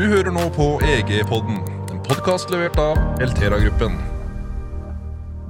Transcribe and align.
Du 0.00 0.06
hører 0.08 0.32
nå 0.32 0.46
på 0.54 0.66
EG-podden, 0.80 1.58
en 1.92 1.98
podkast 2.06 2.48
levert 2.48 2.78
av 2.80 2.96
Eltera-gruppen. 3.20 3.98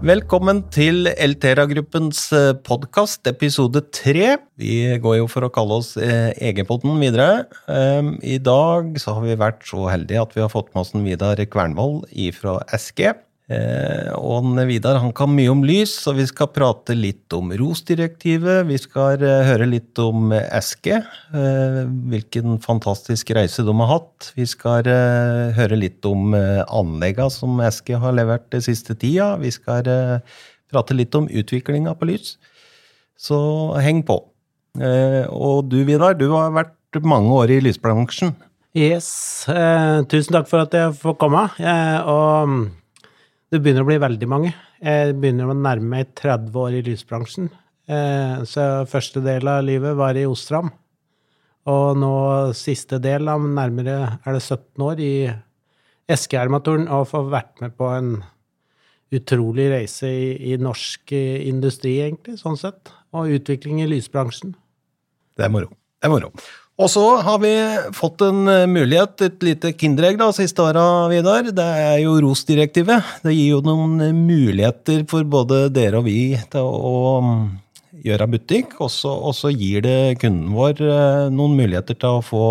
Velkommen 0.03 0.65
til 0.75 1.07
Eltera-gruppens 1.13 2.25
podkast, 2.67 3.23
episode 3.31 3.85
tre. 3.95 4.41
Vi 4.59 4.99
går 5.05 5.21
jo 5.21 5.29
for 5.31 5.47
å 5.47 5.53
kalle 5.55 5.79
oss 5.79 5.93
eh, 6.03 6.33
EG-podden 6.49 6.99
videre. 6.99 7.45
Um, 7.71 8.17
I 8.27 8.41
dag 8.43 8.99
så 8.99 9.15
har 9.21 9.29
vi 9.29 9.39
vært 9.39 9.63
så 9.71 9.87
heldige 9.87 10.27
at 10.27 10.35
vi 10.35 10.43
har 10.43 10.51
fått 10.51 10.75
med 10.75 10.83
oss 10.83 10.97
en 10.99 11.07
Vidar 11.07 11.47
Kvernvoll 11.47 12.01
fra 12.35 12.59
SG. 12.75 13.13
Eh, 13.51 14.11
og 14.15 14.47
Vidar 14.69 15.01
han 15.03 15.11
kan 15.17 15.33
mye 15.35 15.51
om 15.51 15.65
lys, 15.67 15.93
så 16.05 16.15
vi 16.15 16.27
skal 16.29 16.53
prate 16.55 16.95
litt 16.95 17.33
om 17.35 17.51
ROS-direktivet. 17.51 18.63
Vi 18.69 18.79
skal 18.79 19.25
eh, 19.27 19.43
høre 19.49 19.67
litt 19.67 19.99
om 19.99 20.31
Eske, 20.37 21.01
eh, 21.35 21.81
hvilken 22.13 22.61
fantastisk 22.63 23.33
reise 23.35 23.65
de 23.67 23.75
har 23.83 23.91
hatt. 23.91 24.31
Vi 24.39 24.47
skal 24.47 24.87
høre 25.57 25.79
litt 25.79 26.07
om 26.07 26.35
anleggene 26.35 27.33
som 27.35 27.59
Eske 27.65 27.99
har 27.99 28.15
levert 28.15 28.47
den 28.55 28.63
siste 28.65 28.95
tida. 28.95 29.33
Vi 29.41 29.51
skal 29.55 29.89
prate 30.71 30.95
litt 30.95 31.17
om 31.19 31.27
utviklinga 31.27 31.97
på 31.99 32.13
lys. 32.13 32.37
Så 33.19 33.41
heng 33.83 34.05
på. 34.07 34.23
Og 34.81 35.67
du, 35.67 35.81
Vidar, 35.85 36.15
du 36.15 36.29
har 36.33 36.55
vært 36.55 37.03
mange 37.03 37.35
år 37.35 37.57
i 37.57 37.59
lysbransjen. 37.65 38.33
Yes. 38.77 39.49
Eh, 39.51 40.03
tusen 40.07 40.37
takk 40.37 40.47
for 40.47 40.63
at 40.63 40.75
jeg 40.75 40.95
får 41.01 41.17
komme. 41.19 41.49
Eh, 41.59 41.99
og 42.07 42.71
det 43.51 43.59
begynner 43.59 43.83
å 43.83 43.89
bli 43.89 43.99
veldig 43.99 44.29
mange. 44.31 44.53
Jeg 44.79 45.17
begynner 45.19 45.51
å 45.51 45.57
nærme 45.59 45.97
meg 45.97 46.13
30 46.19 46.59
år 46.63 46.77
i 46.79 46.85
lysbransjen. 46.87 47.51
Eh, 47.91 48.43
så 48.47 48.67
første 48.91 49.23
del 49.25 49.51
av 49.51 49.65
livet 49.67 49.97
var 49.99 50.19
i 50.19 50.27
Ostram. 50.31 50.71
Og 51.71 51.99
nå 51.99 52.15
siste 52.57 53.01
del 53.03 53.29
av 53.29 53.43
nærmere 53.43 53.97
er 54.23 54.37
det 54.37 54.43
17 54.45 54.85
år 54.87 55.03
i 55.03 55.15
eskearmaturen 56.11 56.87
og 56.91 57.09
få 57.11 57.25
vært 57.31 57.61
med 57.63 57.75
på 57.79 57.91
en 57.93 58.15
utrolig 59.11 59.67
reise 59.73 60.07
i, 60.07 60.55
i 60.55 60.57
norsk 60.59 61.13
industri, 61.13 61.99
egentlig, 62.05 62.39
sånn 62.39 62.59
sett. 62.59 62.95
Og 63.11 63.35
utvikling 63.35 63.83
i 63.83 63.91
lysbransjen. 63.91 64.55
Det 65.35 65.47
er 65.47 65.53
moro. 65.53 65.73
Det 65.99 66.07
er 66.07 66.15
moro. 66.15 66.31
Og 66.81 66.89
så 66.89 67.03
har 67.21 67.41
vi 67.43 67.53
fått 67.93 68.23
en 68.25 68.49
eh, 68.49 68.69
mulighet, 68.71 69.21
et 69.27 69.43
lite 69.45 69.75
kinderegg 69.77 70.17
da, 70.21 70.31
siste 70.33 70.65
åra, 70.65 71.11
Vidar. 71.13 71.51
Det 71.53 71.67
er 71.77 71.99
jo 72.01 72.15
ROS-direktivet. 72.25 73.19
Det 73.25 73.35
gir 73.35 73.57
jo 73.59 73.65
noen 73.67 73.99
eh, 74.07 74.15
muligheter 74.17 75.03
for 75.11 75.27
både 75.29 75.67
dere 75.75 76.01
og 76.01 76.07
vi 76.07 76.39
til 76.53 76.65
å 76.65 77.19
mm, 77.27 77.43
gjøre 78.07 78.29
butikk. 78.33 78.79
Og 78.81 78.89
så 79.37 79.53
gir 79.53 79.85
det 79.85 79.99
kunden 80.23 80.55
vår 80.57 80.81
eh, 80.81 81.27
noen 81.35 81.59
muligheter 81.59 81.99
til 82.01 82.17
å 82.17 82.25
få 82.25 82.47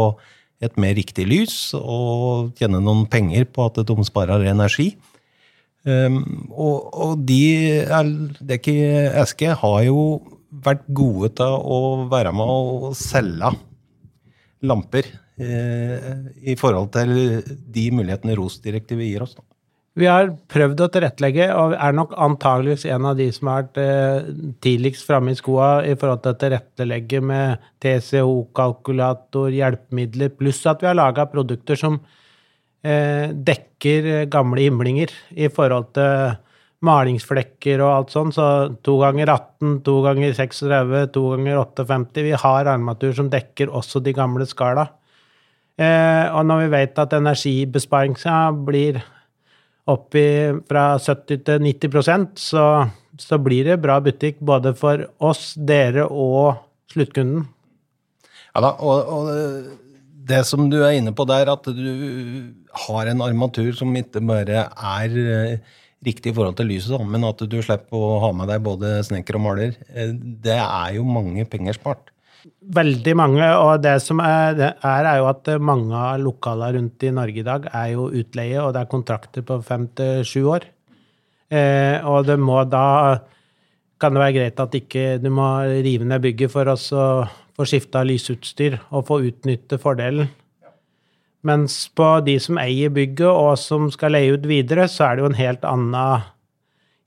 et 0.61 0.77
mer 0.77 0.93
riktig 0.93 1.25
lys 1.25 1.55
og 1.79 2.51
tjene 2.59 2.83
noen 2.83 3.07
penger 3.09 3.47
på 3.49 3.65
at 3.65 3.79
de 3.87 3.95
sparer 4.05 4.43
energi. 4.51 4.91
Um, 5.87 6.19
og, 6.51 6.89
og 6.91 7.21
de 7.23 7.87
Dekki 8.43 8.75
Eske 9.21 9.55
har 9.61 9.79
jo 9.87 10.01
vært 10.51 10.83
gode 10.91 11.31
til 11.39 11.55
å 11.55 11.79
være 12.11 12.35
med 12.35 12.51
og 12.51 12.97
selge 12.99 13.53
lamper 14.65 15.07
eh, 15.39 16.09
i 16.51 16.55
forhold 16.59 16.91
til 16.95 17.13
de 17.47 17.85
mulighetene 17.95 18.35
ROS-direktivet 18.37 19.07
gir 19.07 19.23
oss. 19.25 19.37
Da. 19.37 19.45
Vi 19.99 20.07
har 20.07 20.29
prøvd 20.51 20.83
å 20.85 20.87
tilrettelegge, 20.93 21.49
og 21.59 21.73
er 21.75 21.95
nok 21.95 22.13
antageligvis 22.21 22.85
en 22.93 23.07
av 23.09 23.17
de 23.19 23.27
som 23.35 23.49
har 23.51 23.65
vært 23.65 23.79
eh, 23.81 24.29
tidligst 24.63 25.07
framme 25.07 25.33
i 25.33 25.39
skoa 25.39 25.69
i 25.87 25.95
forhold 25.99 26.23
til 26.23 26.35
å 26.35 26.39
tilrettelegge 26.43 27.21
med 27.25 27.65
TCO-kalkulator, 27.83 29.49
hjelpemidler, 29.55 30.31
pluss 30.39 30.61
at 30.69 30.83
vi 30.83 30.91
har 30.91 30.99
laga 30.99 31.27
produkter 31.31 31.79
som 31.79 31.99
eh, 32.83 33.33
dekker 33.33 34.29
gamle 34.31 34.69
himlinger 34.69 35.15
i 35.35 35.49
forhold 35.51 35.91
til 35.97 36.37
malingsflekker 36.85 37.81
og 37.83 37.91
alt 37.91 38.13
sånn, 38.13 38.31
så 38.31 38.45
to 38.85 38.95
ganger 39.01 39.31
18, 39.33 39.79
to 39.83 39.97
ganger 40.05 40.35
36, 40.37 41.09
to 41.15 41.23
ganger 41.33 41.59
58 41.65 42.23
Vi 42.23 42.35
har 42.43 42.71
armatur 42.71 43.13
som 43.17 43.31
dekker 43.31 43.71
også 43.75 44.01
de 44.05 44.13
gamle 44.15 44.47
skala. 44.47 44.87
Eh, 45.79 46.25
og 46.35 46.45
når 46.47 46.63
vi 46.63 46.71
vet 46.75 47.01
at 47.03 47.15
energibesparinga 47.15 48.39
blir 48.67 49.01
oppi 49.89 50.25
fra 50.69 50.85
70 51.01 51.43
til 51.47 51.63
90% 51.65 52.41
så, 52.43 52.65
så 53.19 53.39
blir 53.41 53.71
det 53.71 53.79
bra 53.83 53.97
butikk 54.03 54.41
både 54.43 54.73
for 54.77 55.05
oss, 55.23 55.53
dere 55.55 56.05
og 56.07 56.59
sluttkunden. 56.91 57.47
Ja 58.55 58.63
da, 58.65 58.73
og, 58.81 59.13
og 59.13 59.29
det 60.29 60.43
som 60.47 60.67
du 60.71 60.79
er 60.81 60.97
inne 60.97 61.13
på 61.15 61.25
der, 61.29 61.49
at 61.51 61.67
du 61.73 61.89
har 62.85 63.09
en 63.09 63.23
armatur 63.25 63.71
som 63.77 63.95
ikke 63.97 64.21
bare 64.25 64.67
er 64.69 65.59
riktig 66.05 66.33
forhold 66.35 66.57
til 66.59 66.69
lyset, 66.71 67.01
men 67.05 67.25
at 67.27 67.41
du 67.49 67.57
slipper 67.63 67.97
å 67.97 68.19
ha 68.23 68.31
med 68.35 68.49
deg 68.51 68.63
både 68.63 68.99
snekker 69.07 69.39
og 69.39 69.45
maler, 69.47 69.75
eh, 69.93 70.13
det 70.15 70.57
er 70.59 70.95
jo 70.95 71.05
mange 71.07 71.45
penger 71.49 71.79
spart. 71.79 72.13
Veldig 72.79 73.13
mange, 73.19 73.43
og 73.59 73.81
det 73.83 73.97
som 73.99 74.21
er, 74.23 74.61
er 74.79 75.09
jo 75.19 75.27
at 75.27 75.49
mange 75.59 75.91
av 75.95 76.21
lokalene 76.23 76.77
rundt 76.77 77.03
i 77.03 77.11
Norge 77.11 77.41
i 77.41 77.47
dag 77.47 77.67
er 77.67 77.89
jo 77.97 78.07
utleie, 78.15 78.61
og 78.63 78.71
det 78.75 78.85
er 78.85 78.93
kontrakter 78.93 79.43
på 79.43 79.59
fem 79.65 79.89
til 79.95 80.23
sju 80.27 80.45
år. 80.55 80.69
Eh, 81.51 81.99
og 82.07 82.29
det 82.29 82.37
må 82.39 82.61
da 82.69 83.19
kan 83.99 84.15
det 84.15 84.21
være 84.21 84.35
greit 84.37 84.61
at 84.63 84.75
ikke 84.77 85.05
du 85.19 85.27
må 85.33 85.47
rive 85.83 86.07
ned 86.07 86.23
bygget 86.23 86.53
for 86.53 86.69
å 86.71 86.77
få 86.79 87.67
skifta 87.67 88.05
lysutstyr 88.07 88.77
og 88.95 89.07
få 89.09 89.19
utnytte 89.27 89.79
fordelen. 89.81 90.29
Mens 91.47 91.85
på 91.95 92.05
de 92.25 92.35
som 92.43 92.59
eier 92.59 92.91
bygget 92.91 93.29
og 93.29 93.53
som 93.61 93.87
skal 93.93 94.15
leie 94.15 94.35
ut 94.35 94.47
videre, 94.49 94.89
så 94.91 95.07
er 95.07 95.15
det 95.15 95.23
jo 95.23 95.29
en 95.31 95.39
helt 95.39 95.67
annen 95.67 96.25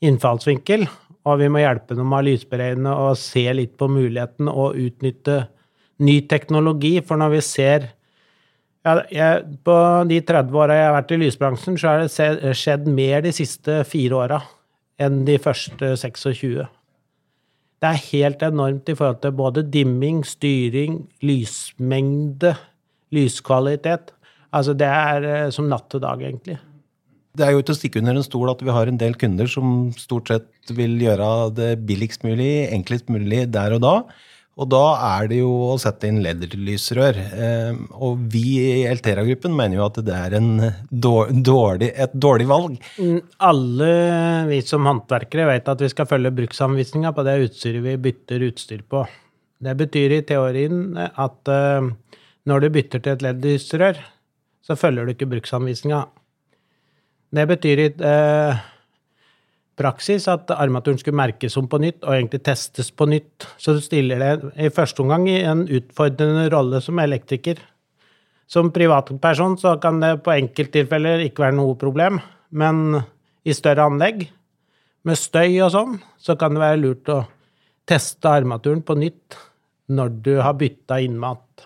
innfallsvinkel. 0.03 0.87
Og 1.29 1.39
vi 1.39 1.51
må 1.53 1.63
hjelpe 1.63 1.95
dem 1.99 2.09
med 2.11 2.27
lysberegnende 2.27 2.95
og 2.99 3.19
se 3.21 3.45
litt 3.55 3.77
på 3.79 3.91
muligheten 3.93 4.49
og 4.51 4.79
utnytte 4.81 5.45
ny 6.03 6.17
teknologi. 6.31 6.97
For 7.05 7.21
når 7.21 7.37
vi 7.37 7.43
ser 7.47 7.91
ja, 8.83 8.97
jeg, 9.15 9.59
På 9.63 9.77
de 10.09 10.19
30 10.27 10.59
åra 10.59 10.75
jeg 10.75 10.89
har 10.89 10.97
vært 10.97 11.13
i 11.15 11.21
lysbransjen, 11.21 11.77
så 11.79 11.93
har 11.93 12.03
det 12.03 12.57
skjedd 12.59 12.89
mer 12.91 13.23
de 13.23 13.31
siste 13.37 13.83
fire 13.87 14.19
åra 14.25 14.41
enn 15.03 15.23
de 15.29 15.37
første 15.39 15.93
26. 16.01 16.65
Det 17.83 17.91
er 17.91 18.03
helt 18.09 18.43
enormt 18.47 18.91
i 18.91 18.95
forhold 18.99 19.21
til 19.23 19.35
både 19.39 19.65
dimming, 19.71 20.21
styring, 20.27 21.01
lysmengde, 21.23 22.55
lyskvalitet. 23.15 24.13
Altså, 24.53 24.77
det 24.77 24.89
er 24.89 25.29
eh, 25.29 25.49
som 25.55 25.71
natt 25.71 25.97
og 25.97 26.05
dag, 26.05 26.21
egentlig. 26.21 26.59
Det 27.33 27.47
er 27.47 27.55
jo 27.55 27.63
ikke 27.63 27.73
å 27.73 27.79
stikke 27.79 28.03
under 28.03 28.19
en 28.19 28.27
stol 28.27 28.51
at 28.53 28.61
vi 28.61 28.75
har 28.77 28.91
en 28.91 29.01
del 29.01 29.17
kunder 29.17 29.49
som 29.49 29.89
stort 29.97 30.29
sett 30.29 30.75
vil 30.77 30.99
gjøre 31.01 31.29
det 31.57 31.71
billigst 31.89 32.27
mulig, 32.27 32.69
enklest 32.77 33.09
mulig 33.13 33.47
der 33.55 33.79
og 33.79 33.83
da. 33.87 33.97
Og 34.61 34.69
da 34.69 34.83
er 35.17 35.31
det 35.31 35.39
jo 35.39 35.53
å 35.71 35.79
sette 35.81 36.11
inn 36.11 36.21
lederlysrør. 36.21 37.17
Eh, 37.17 37.79
og 38.05 38.21
vi 38.35 38.45
i 38.61 38.85
Eltera-gruppen 38.85 39.55
mener 39.57 39.79
jo 39.79 39.87
at 39.87 40.01
det 40.05 40.19
er 40.19 40.37
dårlig, 40.93 41.89
et 41.97 42.13
dårlig 42.13 42.49
valg. 42.51 42.77
Mm, 43.01 43.23
alle 43.49 43.91
vi 44.51 44.61
som 44.69 44.85
håndverkere 44.91 45.49
vet 45.49 45.73
at 45.73 45.81
vi 45.81 45.89
skal 45.93 46.11
følge 46.11 46.35
bruksanvisninga 46.43 47.15
på 47.17 47.25
det 47.25 47.39
utstyret 47.47 47.87
vi 47.87 47.97
bytter 48.11 48.45
utstyr 48.51 48.85
på. 48.85 49.07
Det 49.63 49.73
betyr 49.79 50.19
i 50.19 50.25
teorien 50.29 50.99
at 51.01 51.49
eh, 51.49 51.89
når 52.51 52.65
du 52.65 52.73
bytter 52.77 53.01
til 53.01 53.17
et 53.17 53.25
lederlysrør, 53.25 54.05
så 54.63 54.77
følger 54.79 55.07
du 55.07 55.15
ikke 55.15 55.31
bruksanvisninga. 55.31 56.05
Det 57.33 57.47
betyr 57.49 57.81
i 57.81 57.89
eh, 57.89 58.63
praksis 59.79 60.29
at 60.31 60.51
armaturen 60.55 61.01
skulle 61.01 61.19
merkes 61.19 61.57
om 61.59 61.69
på 61.71 61.81
nytt 61.83 62.03
og 62.05 62.15
egentlig 62.15 62.43
testes 62.47 62.93
på 62.95 63.09
nytt. 63.11 63.47
Så 63.57 63.75
du 63.77 63.81
stiller 63.85 64.21
deg 64.23 64.45
i 64.61 64.73
første 64.75 65.03
omgang 65.05 65.27
i 65.31 65.41
en 65.49 65.65
utfordrende 65.67 66.49
rolle 66.53 66.83
som 66.85 67.01
elektriker. 67.03 67.61
Som 68.53 68.73
privatperson 68.75 69.57
så 69.61 69.79
kan 69.81 70.03
det 70.03 70.19
på 70.27 70.35
enkelttilfeller 70.35 71.25
ikke 71.25 71.47
være 71.47 71.57
noe 71.57 71.77
problem, 71.81 72.21
men 72.53 73.01
i 73.49 73.55
større 73.57 73.87
anlegg, 73.89 74.27
med 75.03 75.19
støy 75.19 75.57
og 75.65 75.73
sånn, 75.75 75.97
så 76.21 76.37
kan 76.39 76.55
det 76.55 76.63
være 76.63 76.83
lurt 76.83 77.09
å 77.11 77.23
teste 77.89 78.31
armaturen 78.31 78.85
på 78.87 78.95
nytt 79.01 79.39
når 79.91 80.13
du 80.23 80.35
har 80.45 80.55
bytta 80.61 81.01
innmat. 81.03 81.65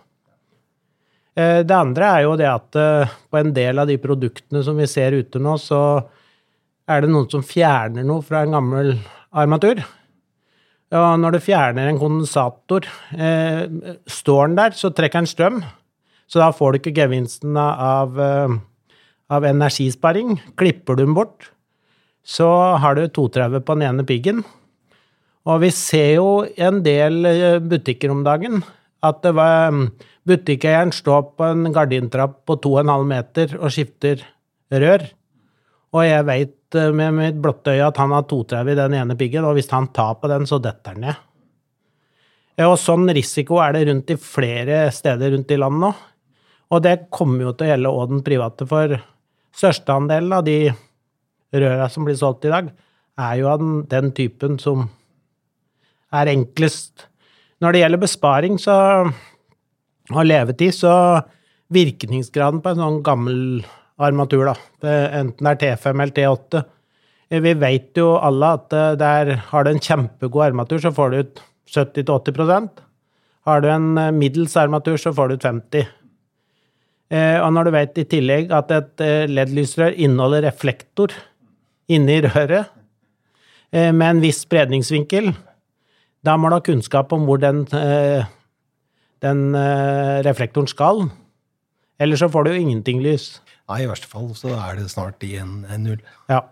Eh, 1.36 1.60
det 1.68 1.76
andre 1.76 2.08
er 2.08 2.24
jo 2.24 2.36
det 2.40 2.48
at 2.48 2.78
eh, 2.80 3.16
på 3.28 3.40
en 3.40 3.52
del 3.56 3.82
av 3.82 3.90
de 3.90 3.98
produktene 4.00 4.62
som 4.64 4.78
vi 4.80 4.88
ser 4.88 5.18
ute 5.18 5.40
nå, 5.42 5.56
så 5.60 5.80
er 6.88 7.04
det 7.04 7.10
noen 7.12 7.28
som 7.28 7.44
fjerner 7.44 8.06
noe 8.06 8.24
fra 8.24 8.44
en 8.44 8.56
gammel 8.56 8.94
armatur. 9.36 9.82
Og 10.96 11.08
når 11.20 11.36
du 11.36 11.42
fjerner 11.42 11.90
en 11.90 12.00
kondensator, 12.00 12.86
eh, 13.12 13.66
står 14.08 14.46
den 14.46 14.60
der, 14.62 14.76
så 14.78 14.92
trekker 14.94 15.20
den 15.24 15.28
strøm. 15.28 15.60
Så 16.26 16.40
da 16.40 16.48
får 16.54 16.72
du 16.72 16.78
ikke 16.80 16.94
gevinsten 16.96 17.54
av, 17.60 18.16
av 19.30 19.44
energisparing. 19.46 20.32
Klipper 20.58 20.96
du 20.98 21.04
den 21.04 21.14
bort, 21.14 21.52
så 22.26 22.48
har 22.82 22.98
du 22.98 23.04
230 23.06 23.62
på 23.62 23.76
den 23.76 23.84
ene 23.86 24.06
piggen. 24.08 24.40
Og 25.46 25.60
vi 25.62 25.70
ser 25.70 26.16
jo 26.16 26.26
en 26.58 26.80
del 26.82 27.30
butikker 27.62 28.10
om 28.10 28.24
dagen 28.26 28.64
At 29.04 29.20
det 29.25 29.34
var 29.37 29.72
mm, 29.75 29.84
butikkeieren 30.26 30.93
står 30.94 31.31
på 31.37 31.50
en 31.50 31.69
gardintrapp 31.75 32.40
på 32.48 32.56
2,5 32.64 33.06
meter 33.10 33.56
og 33.60 33.72
skifter 33.75 34.25
rør. 34.72 35.04
Og 35.94 36.02
jeg 36.06 36.26
veit 36.28 36.78
med 36.96 37.14
mitt 37.14 37.38
blotte 37.40 37.72
øye 37.76 37.87
at 37.87 38.00
han 38.00 38.12
har 38.12 38.26
230 38.28 38.72
i 38.72 38.78
den 38.81 38.96
ene 38.98 39.16
piggen, 39.16 39.46
og 39.46 39.56
hvis 39.56 39.70
han 39.72 39.88
tar 39.94 40.19
på 40.20 40.28
den, 40.32 40.48
så 40.48 40.58
detter 40.62 40.96
den 40.96 41.06
ned. 41.06 41.22
Og 42.66 42.78
sånn 42.81 43.04
risiko 43.12 43.60
er 43.60 43.76
det 43.76 43.84
rundt 43.90 44.12
i 44.12 44.16
flere 44.20 44.87
steder 44.94 45.34
rundt 45.34 45.52
i 45.52 45.58
landet 45.60 45.84
nå. 45.84 45.93
Og 46.72 46.82
det 46.82 47.10
kommer 47.14 47.46
jo 47.46 47.52
til 47.54 47.69
å 47.69 47.70
gjelde 47.70 47.93
òg 47.93 48.10
den 48.10 48.22
private, 48.26 48.66
for 48.66 48.96
størsteandelen 49.56 50.32
av 50.34 50.46
de 50.46 50.58
røra 51.54 51.87
som 51.93 52.06
blir 52.08 52.16
solgt 52.19 52.48
i 52.48 52.52
dag, 52.52 52.72
er 53.16 53.34
jo 53.38 53.50
av 53.52 53.60
den, 53.60 53.76
den 53.88 54.10
typen 54.16 54.58
som 54.60 54.88
er 56.16 56.32
enklest. 56.32 57.06
Når 57.62 57.73
det 57.73 57.82
gjelder 57.82 58.03
besparing 58.03 58.61
så, 58.61 58.76
og 60.12 60.25
levetid, 60.26 60.75
så 60.76 60.93
virkningsgraden 61.73 62.62
på 62.62 62.73
en 62.73 62.82
sånn 62.82 63.03
gammel 63.06 63.38
armatur, 63.97 64.50
da, 64.50 64.56
enten 65.23 65.49
det 65.49 65.55
er 65.55 65.76
T5 65.79 66.03
eller 66.03 66.12
T8 66.14 66.61
Vi 67.43 67.53
vet 67.58 67.97
jo 67.97 68.11
alle 68.20 68.50
at 68.58 68.75
der 69.00 69.32
har 69.49 69.64
du 69.64 69.70
en 69.73 69.81
kjempegod 69.81 70.50
armatur, 70.50 70.79
så 70.82 70.93
får 70.94 71.11
du 71.11 71.17
ut 71.25 71.41
70-80% 71.73 72.85
Har 73.49 73.64
du 73.64 73.70
en 73.73 73.88
middels 74.19 74.56
armatur, 74.61 75.00
så 75.00 75.14
får 75.17 75.32
du 75.32 75.38
ut 75.38 75.49
50 75.49 75.88
Eh, 77.06 77.38
og 77.38 77.53
når 77.55 77.69
du 77.69 77.75
vet 77.76 77.99
i 78.03 78.06
tillegg 78.11 78.53
at 78.55 78.73
et 78.75 79.03
eh, 79.05 79.29
LED-lysrør 79.31 79.94
inneholder 79.94 80.49
reflektor 80.49 81.12
inni 81.87 82.19
røret 82.25 82.67
eh, 83.70 83.93
med 83.94 84.08
en 84.08 84.23
viss 84.25 84.41
spredningsvinkel, 84.43 85.31
da 86.26 86.34
må 86.37 86.50
du 86.50 86.56
ha 86.58 86.64
kunnskap 86.64 87.14
om 87.14 87.25
hvor 87.28 87.38
den, 87.43 87.64
den 89.23 89.43
reflektoren 90.26 90.69
skal. 90.70 91.06
Ellers 92.02 92.20
så 92.25 92.28
får 92.32 92.44
du 92.46 92.50
jo 92.52 92.62
ingenting 92.64 93.00
lys. 93.05 93.37
Nei, 93.70 93.82
i 93.82 93.88
verste 93.90 94.11
fall 94.11 94.28
så 94.38 94.52
er 94.55 94.78
det 94.78 94.90
snart 94.93 95.23
i 95.26 95.37
en, 95.40 95.61
en 95.73 95.87
null. 95.87 96.02
Ja. 96.31 96.43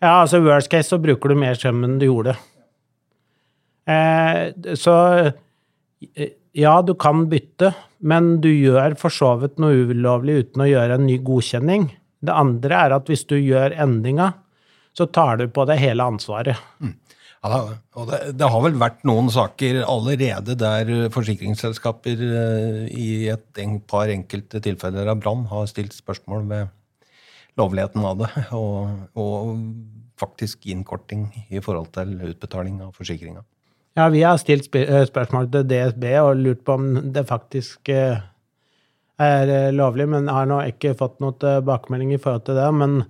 ja, 0.00 0.12
altså 0.12 0.40
worst 0.42 0.70
case 0.72 0.90
så 0.90 0.98
bruker 1.02 1.30
du 1.30 1.38
mer 1.38 1.58
strøm 1.58 1.84
enn 1.86 1.98
du 2.00 2.08
gjorde. 2.08 2.34
Eh, 3.88 4.74
så 4.78 4.94
ja, 6.58 6.74
du 6.82 6.94
kan 6.98 7.26
bytte, 7.30 7.72
men 7.98 8.36
du 8.42 8.50
gjør 8.50 8.96
for 9.00 9.14
så 9.14 9.34
vidt 9.40 9.60
noe 9.62 9.86
ulovlig 9.92 10.42
uten 10.42 10.64
å 10.64 10.68
gjøre 10.68 10.98
en 10.98 11.06
ny 11.06 11.18
godkjenning. 11.24 11.88
Det 12.18 12.34
andre 12.34 12.82
er 12.86 12.96
at 12.96 13.10
hvis 13.10 13.26
du 13.30 13.36
gjør 13.38 13.76
endringa, 13.78 14.32
så 14.96 15.06
tar 15.14 15.38
du 15.38 15.46
på 15.54 15.64
deg 15.68 15.78
hele 15.78 16.06
ansvaret. 16.10 16.58
Mm. 16.82 16.96
Ja, 17.38 17.58
og 17.94 18.08
det, 18.10 18.18
det, 18.34 18.46
har 18.50 18.62
vel 18.64 18.78
vært 18.80 19.04
noen 19.06 19.28
saker 19.30 19.84
allerede 19.86 20.56
der 20.58 20.88
forsikringsselskaper 21.14 22.22
eh, 22.26 22.80
i 22.90 23.28
et 23.30 23.60
par 23.86 24.10
enkelte 24.10 24.58
tilfeller 24.64 25.06
av 25.12 25.20
brann 25.22 25.44
har 25.52 25.68
stilt 25.70 25.94
spørsmål 25.94 26.48
ved 26.50 26.72
lovligheten 27.58 28.06
av 28.06 28.24
det, 28.24 28.30
og, 28.58 28.90
og 29.14 29.52
faktisk 30.18 30.66
innkorting 30.66 31.28
i 31.54 31.62
forhold 31.62 31.92
til 31.94 32.16
utbetaling 32.32 32.82
av 32.88 32.90
forsikringa. 32.98 33.44
Ja, 33.98 34.08
vi 34.14 34.24
har 34.26 34.38
stilt 34.42 34.74
eh, 34.78 35.04
spørsmål 35.06 35.46
til 35.54 35.70
DSB 35.70 36.04
og 36.24 36.42
lurt 36.42 36.66
på 36.66 36.74
om 36.74 36.90
det 37.14 37.22
faktisk 37.30 37.90
eh, 37.94 38.18
er 39.18 39.54
lovlig, 39.74 40.08
men 40.10 40.30
har 40.30 40.50
nå 40.50 40.58
ikke 40.72 40.96
fått 40.98 41.18
noen 41.22 41.38
tilbakemelding 41.42 42.12
i 42.14 42.20
forhold 42.22 42.44
til 42.46 42.58
det. 42.58 42.68
Men 42.82 43.00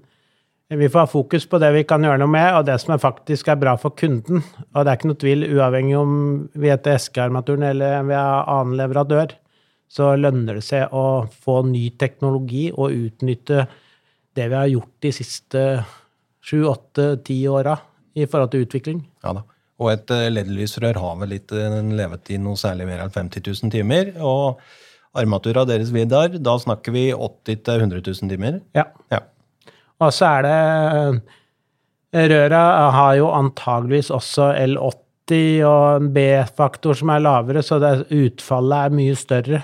vi 0.68 0.88
får 0.88 1.00
ha 1.00 1.08
fokus 1.08 1.46
på 1.48 1.58
det 1.62 1.70
vi 1.72 1.84
kan 1.88 2.04
gjøre 2.04 2.20
noe 2.20 2.30
med, 2.30 2.48
og 2.58 2.66
det 2.68 2.76
som 2.82 2.92
er 2.92 3.00
faktisk 3.00 3.48
er 3.48 3.60
bra 3.60 3.72
for 3.80 3.96
kunden. 3.96 4.42
Og 4.74 4.84
det 4.84 4.90
er 4.90 4.98
ikke 4.98 5.10
noe 5.10 5.20
tvil, 5.22 5.46
uavhengig 5.56 5.96
om 5.96 6.16
vi 6.52 6.72
heter 6.72 6.98
SK-armaturen 7.00 7.64
eller 7.70 8.02
vi 8.08 8.16
er 8.18 8.50
annen 8.52 8.76
leverandør, 8.76 9.32
så 9.88 10.12
lønner 10.20 10.58
det 10.58 10.66
seg 10.66 10.92
å 10.92 11.24
få 11.32 11.62
ny 11.70 11.86
teknologi 11.96 12.66
og 12.74 12.92
utnytte 12.92 13.64
det 14.36 14.48
vi 14.50 14.58
har 14.58 14.68
gjort 14.68 14.92
de 15.02 15.12
siste 15.16 15.62
sju, 16.44 16.60
åtte, 16.68 17.14
ti 17.24 17.40
åra 17.48 17.78
i 18.18 18.26
forhold 18.28 18.52
til 18.52 18.66
utvikling. 18.66 19.00
Ja 19.24 19.38
da. 19.38 19.46
Og 19.78 19.92
et 19.92 20.10
eh, 20.10 20.26
LED-lysrør 20.32 20.98
har 20.98 21.16
vel 21.20 21.32
litt 21.36 21.54
eh, 21.54 21.78
en 21.80 21.94
levetid 21.96 22.42
noe 22.42 22.58
særlig 22.58 22.88
mer 22.88 23.04
enn 23.04 23.14
50 23.14 23.44
000 23.46 23.72
timer. 23.72 24.10
Og 24.18 24.58
armatura 25.18 25.64
deres, 25.68 25.92
Vidar, 25.94 26.34
da 26.34 26.56
snakker 26.60 26.94
vi 26.94 27.08
80 27.14 27.62
000-100 27.62 28.02
000 28.02 28.32
timer? 28.34 28.60
Ja. 28.76 28.88
ja. 29.14 29.22
Og 30.04 30.14
så 30.14 30.30
er 30.38 30.46
det 30.46 30.56
eh, 32.14 32.26
Røra 32.32 32.62
har 32.94 33.16
jo 33.18 33.32
antageligvis 33.36 34.08
også 34.14 34.52
L80 34.62 35.64
og 35.68 35.86
en 35.98 36.12
B-faktor 36.14 36.96
som 36.96 37.10
er 37.12 37.20
lavere, 37.20 37.60
så 37.62 37.76
det, 37.82 38.06
utfallet 38.08 38.86
er 38.86 38.94
mye 38.96 39.18
større. 39.18 39.60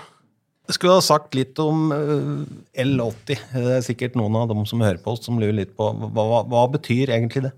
Jeg 0.68 0.76
skulle 0.76 0.96
ha 0.96 1.04
sagt 1.04 1.36
litt 1.36 1.58
om 1.60 1.88
L80. 1.92 3.40
Det 3.52 3.72
er 3.78 3.84
sikkert 3.84 4.16
noen 4.16 4.36
av 4.42 4.50
dem 4.52 4.62
som 4.68 4.84
hører 4.84 5.00
på 5.00 5.14
oss, 5.14 5.24
som 5.24 5.40
lurer 5.40 5.56
litt 5.56 5.72
på 5.76 5.88
hva, 5.92 6.42
hva 6.48 6.66
betyr 6.72 7.12
egentlig 7.16 7.46
det? 7.46 7.54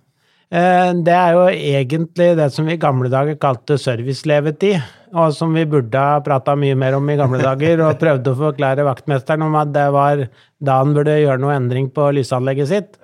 Eh, 0.47 0.93
det 1.03 1.15
er 1.15 1.33
jo 1.35 1.47
egentlig 1.51 2.29
det 2.39 2.47
som 2.55 2.69
vi 2.69 2.77
i 2.77 2.83
gamle 2.83 3.11
dager 3.11 3.39
kalte 3.43 3.75
servicelevetid, 3.83 4.79
og 5.19 5.33
som 5.35 5.55
vi 5.57 5.65
burde 5.67 5.99
ha 5.99 6.21
prata 6.23 6.55
mye 6.59 6.77
mer 6.79 6.95
om 6.99 7.11
i 7.11 7.17
gamle 7.19 7.41
dager, 7.43 7.83
og 7.83 7.99
prøvde 7.99 8.31
å 8.31 8.39
forklare 8.39 8.87
vaktmesteren 8.87 9.43
om 9.43 9.57
at 9.59 9.73
det 9.75 9.89
var 9.95 10.23
da 10.63 10.79
han 10.79 10.95
burde 10.95 11.19
gjøre 11.19 11.43
noe 11.43 11.57
endring 11.57 11.91
på 11.91 12.13
lysanlegget 12.15 12.71
sitt. 12.71 12.95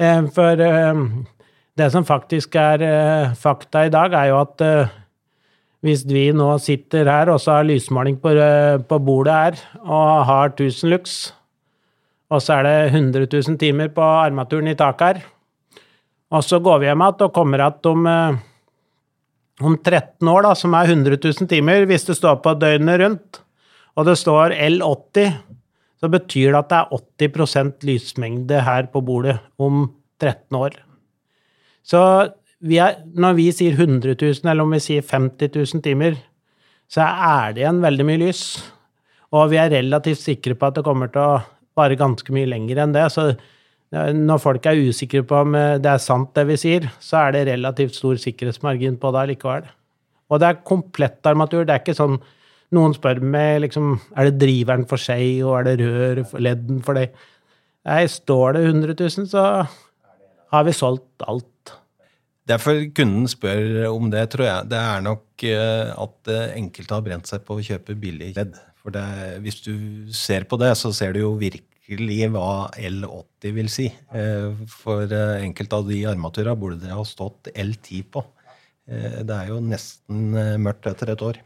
Eh, 0.00 0.24
for 0.32 0.64
eh, 0.64 1.04
det 1.76 1.90
som 1.92 2.08
faktisk 2.08 2.56
er 2.56 3.34
fakta 3.36 3.86
i 3.86 3.92
dag, 3.92 4.16
er 4.16 4.32
jo 4.32 4.40
at 4.40 4.64
hvis 5.82 6.04
vi 6.06 6.26
nå 6.36 6.50
sitter 6.62 7.08
her 7.08 7.30
og 7.32 7.40
så 7.42 7.56
har 7.56 7.66
lysmåling 7.66 8.18
på, 8.22 8.32
på 8.88 8.98
bordet 9.02 9.36
her, 9.36 9.62
og 9.82 10.24
har 10.28 10.52
1000 10.52 10.92
lux, 10.92 11.20
og 12.32 12.40
så 12.44 12.60
er 12.60 12.68
det 12.68 12.76
100 12.92 13.28
000 13.28 13.60
timer 13.60 13.88
på 13.92 14.04
armaturen 14.04 14.68
i 14.68 14.76
taket 14.78 15.08
her, 15.08 15.24
og 16.32 16.44
så 16.46 16.58
går 16.64 16.80
vi 16.80 16.88
hjem 16.88 17.04
igjen 17.04 17.24
og 17.26 17.34
kommer 17.36 17.62
igjen 17.62 17.90
om, 17.92 18.06
eh, 18.08 18.42
om 19.62 19.76
13 19.76 20.28
år, 20.32 20.42
da, 20.48 20.52
som 20.58 20.74
er 20.74 20.90
100 20.90 21.18
000 21.20 21.48
timer, 21.50 21.86
hvis 21.86 22.08
det 22.08 22.16
står 22.18 22.40
på 22.44 22.54
døgnet 22.58 23.00
rundt, 23.02 23.42
og 23.96 24.08
det 24.08 24.16
står 24.16 24.56
L80, 24.56 25.34
så 26.00 26.08
betyr 26.10 26.54
det 26.54 26.60
at 26.62 26.70
det 26.72 26.78
er 26.80 27.28
80% 27.28 27.84
lysmengde 27.86 28.62
her 28.64 28.88
på 28.90 29.04
bordet 29.04 29.36
om 29.60 29.84
13 30.18 30.56
år. 30.58 30.74
Så 31.86 32.00
vi 32.62 32.78
er, 32.82 33.02
når 33.14 33.36
vi 33.38 33.48
sier 33.54 33.76
100 33.76 34.16
000, 34.16 34.46
eller 34.48 34.64
om 34.64 34.74
vi 34.74 34.80
sier 34.82 35.04
50 35.04 35.52
000 35.54 35.82
timer, 35.84 36.16
så 36.90 37.04
er 37.06 37.54
det 37.54 37.64
igjen 37.64 37.82
veldig 37.82 38.06
mye 38.08 38.20
lys. 38.24 38.42
Og 39.32 39.50
vi 39.52 39.58
er 39.60 39.72
relativt 39.72 40.20
sikre 40.22 40.56
på 40.58 40.68
at 40.68 40.78
det 40.78 40.84
kommer 40.86 41.10
til 41.12 41.22
å 41.22 41.42
vare 41.78 41.98
ganske 41.98 42.34
mye 42.34 42.50
lenger 42.50 42.82
enn 42.82 42.94
det. 42.94 43.06
Så 43.14 43.32
når 43.92 44.40
folk 44.40 44.66
er 44.68 44.80
usikre 44.88 45.20
på 45.28 45.42
om 45.44 45.56
eh, 45.58 45.78
det 45.82 45.90
er 45.90 46.00
sant, 46.00 46.30
det 46.36 46.46
vi 46.48 46.56
sier, 46.60 46.88
så 47.02 47.26
er 47.26 47.34
det 47.34 47.48
relativt 47.50 47.98
stor 47.98 48.20
sikkerhetsmargin 48.20 48.96
på 49.00 49.10
det 49.12 49.26
likevel. 49.34 49.66
Og 50.32 50.40
det 50.40 50.48
er 50.48 50.62
komplett 50.64 51.28
armatur. 51.28 51.66
Det 51.68 51.74
er 51.74 51.82
ikke 51.82 51.98
sånn 51.98 52.16
noen 52.72 52.94
spør 52.96 53.20
meg 53.20 53.58
liksom, 53.66 53.98
er 54.16 54.30
det 54.30 54.38
driveren 54.40 54.86
for 54.88 55.00
seg, 55.00 55.42
og 55.44 55.58
er 55.58 55.66
det 55.68 55.74
rør 55.82 56.22
ledden 56.40 56.80
for 56.84 56.96
deg. 56.96 57.12
Nei, 57.84 58.06
står 58.08 58.56
det 58.56 58.62
100 58.70 58.94
000, 58.96 59.28
så 59.28 59.42
har 60.54 60.64
vi 60.64 60.72
solgt 60.76 61.26
alt. 61.28 61.74
Derfor 62.48 62.80
kunden 62.96 63.28
spør 63.28 63.90
om 63.90 64.08
det, 64.10 64.24
tror 64.32 64.46
jeg, 64.46 64.70
det 64.72 64.80
er 64.80 65.04
nok 65.04 65.44
eh, 65.44 65.92
at 65.92 66.32
enkelte 66.56 66.96
har 66.96 67.04
brent 67.04 67.28
seg 67.28 67.44
på 67.44 67.58
å 67.58 67.66
kjøpe 67.66 67.98
billig 68.00 68.32
ledd. 68.38 68.56
For 68.80 68.94
det, 68.94 69.04
hvis 69.44 69.60
du 69.68 69.74
ser 70.16 70.48
på 70.48 70.56
det, 70.58 70.72
så 70.80 70.90
ser 70.96 71.12
du 71.12 71.20
jo 71.26 71.36
virkelig 71.36 71.71
virkelig 71.88 72.30
hva 72.32 72.70
L80 72.78 73.54
vil 73.56 73.70
si. 73.70 73.88
Eh, 74.14 74.52
for 74.70 75.04
eh, 75.10 75.42
enkelte 75.42 75.78
av 75.78 75.88
de 75.88 76.02
armaturene 76.06 76.58
burde 76.58 76.80
det 76.84 76.94
ha 76.94 77.04
stått 77.04 77.50
L10 77.54 78.02
på. 78.12 78.24
Eh, 78.88 79.22
det 79.26 79.36
er 79.36 79.50
jo 79.50 79.60
nesten 79.60 80.32
mørkt 80.62 80.86
etter 80.90 81.12
et 81.12 81.22
år. 81.22 81.40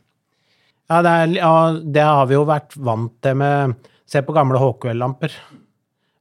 Ja 0.87 1.03
det, 1.03 1.11
er, 1.11 1.31
ja, 1.41 1.55
det 1.83 2.03
har 2.07 2.27
vi 2.29 2.37
jo 2.37 2.45
vært 2.47 2.77
vant 2.79 3.15
til 3.25 3.39
med 3.43 3.93
Se 4.07 4.21
på 4.23 4.31
gamle 4.31 4.55
HKL-lamper. 4.63 5.33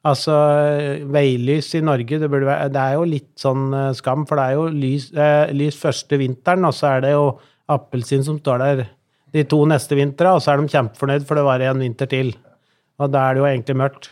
Altså, 0.10 0.34
veilys 1.13 1.67
i 1.77 1.84
Norge, 1.86 2.17
det, 2.17 2.29
være, 2.34 2.63
det, 2.74 2.81
er 2.81 2.95
jo 2.98 3.03
litt 3.05 3.27
sånn 3.38 3.67
skam, 3.93 4.24
for 4.25 4.41
det 4.41 4.45
er 4.48 4.55
jo 4.57 4.63
lys, 4.74 5.05
eh, 5.13 5.53
lys 5.53 5.77
første 5.77 6.17
vinteren, 6.17 6.65
og 6.65 6.74
så 6.74 6.95
er 6.95 7.03
det 7.05 7.12
jo 7.13 7.27
appelsin 7.69 8.25
som 8.25 8.39
står 8.41 8.63
der 8.63 8.81
de 9.38 9.43
to 9.45 9.60
neste 9.69 9.98
vintra, 10.00 10.34
og 10.34 10.41
så 10.41 10.55
er 10.55 10.63
de 10.63 10.74
kjempefornøyd, 10.74 11.27
for 11.29 11.38
det 11.38 11.45
var 11.45 11.62
en 11.62 11.86
vinter 11.86 12.10
til. 12.10 12.34
Og 13.01 13.11
da 13.11 13.27
er 13.27 13.35
det 13.35 13.43
jo 13.43 13.49
egentlig 13.49 13.77
mørkt. 13.79 14.09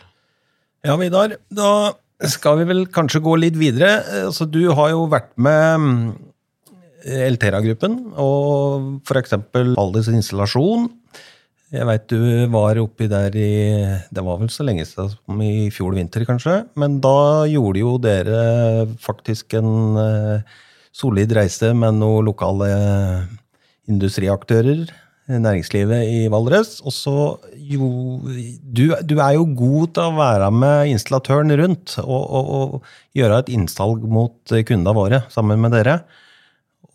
Ja, 0.84 0.96
Vidar. 1.00 1.38
Da 1.48 1.70
skal 2.30 2.60
vi 2.60 2.68
vel 2.68 2.84
kanskje 2.92 3.22
gå 3.24 3.36
litt 3.40 3.56
videre. 3.58 3.96
Altså, 4.26 4.46
du 4.48 4.66
har 4.76 4.92
jo 4.92 5.06
vært 5.12 5.32
med 5.40 5.80
mm, 5.80 5.96
Eltera-gruppen 7.24 7.96
og 8.20 9.00
f.eks. 9.04 9.38
Alders 9.80 10.10
installasjon. 10.12 10.90
Jeg 11.74 11.88
veit 11.88 12.04
du 12.12 12.20
var 12.52 12.78
oppi 12.78 13.08
der 13.10 13.34
i 13.34 13.52
Det 14.14 14.22
var 14.22 14.38
vel 14.38 14.50
så 14.52 14.62
lenge 14.66 14.84
siden 14.86 15.10
som 15.10 15.40
i 15.42 15.70
fjor 15.74 15.96
vinter, 15.96 16.22
kanskje. 16.28 16.60
Men 16.78 17.00
da 17.02 17.48
gjorde 17.50 17.80
jo 17.82 17.96
dere 17.98 18.42
faktisk 19.02 19.56
en 19.58 19.98
uh, 19.98 20.60
solid 20.94 21.34
reise 21.34 21.72
med 21.74 21.98
noen 21.98 22.28
lokale 22.28 22.68
industriaktører 23.90 24.86
næringslivet 25.28 26.08
i 26.08 26.18
Valdres. 26.32 26.80
Og 26.84 26.92
så 26.92 27.14
jo 27.56 27.88
du, 28.60 28.84
du, 29.02 29.16
er 29.18 29.36
jo 29.38 29.46
god 29.56 29.94
til 29.96 30.10
å 30.10 30.18
være 30.18 30.50
med 30.52 30.92
installatøren 30.92 31.54
rundt 31.62 31.96
og, 32.02 32.20
og, 32.24 32.52
og 32.58 33.16
gjøre 33.16 33.40
et 33.44 33.54
innsalg 33.54 34.04
mot 34.04 34.36
kundene 34.68 34.96
våre 34.96 35.24
sammen 35.32 35.62
med 35.64 35.76
dere. 35.76 36.02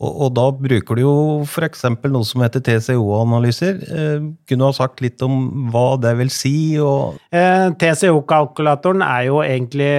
Og, 0.00 0.12
og 0.24 0.30
da 0.36 0.46
bruker 0.56 0.96
du 0.96 1.02
jo 1.02 1.16
f.eks. 1.44 1.84
noe 2.08 2.24
som 2.24 2.44
heter 2.44 2.62
TCO-analyser. 2.64 3.82
Eh, 3.84 4.22
kunne 4.48 4.62
du 4.62 4.68
ha 4.68 4.76
sagt 4.76 5.02
litt 5.04 5.20
om 5.24 5.68
hva 5.72 5.98
det 6.00 6.14
vil 6.22 6.32
si? 6.32 6.54
Eh, 6.78 7.66
TCO-kalkulatoren 7.82 9.04
er 9.04 9.26
jo 9.28 9.42
egentlig 9.44 9.92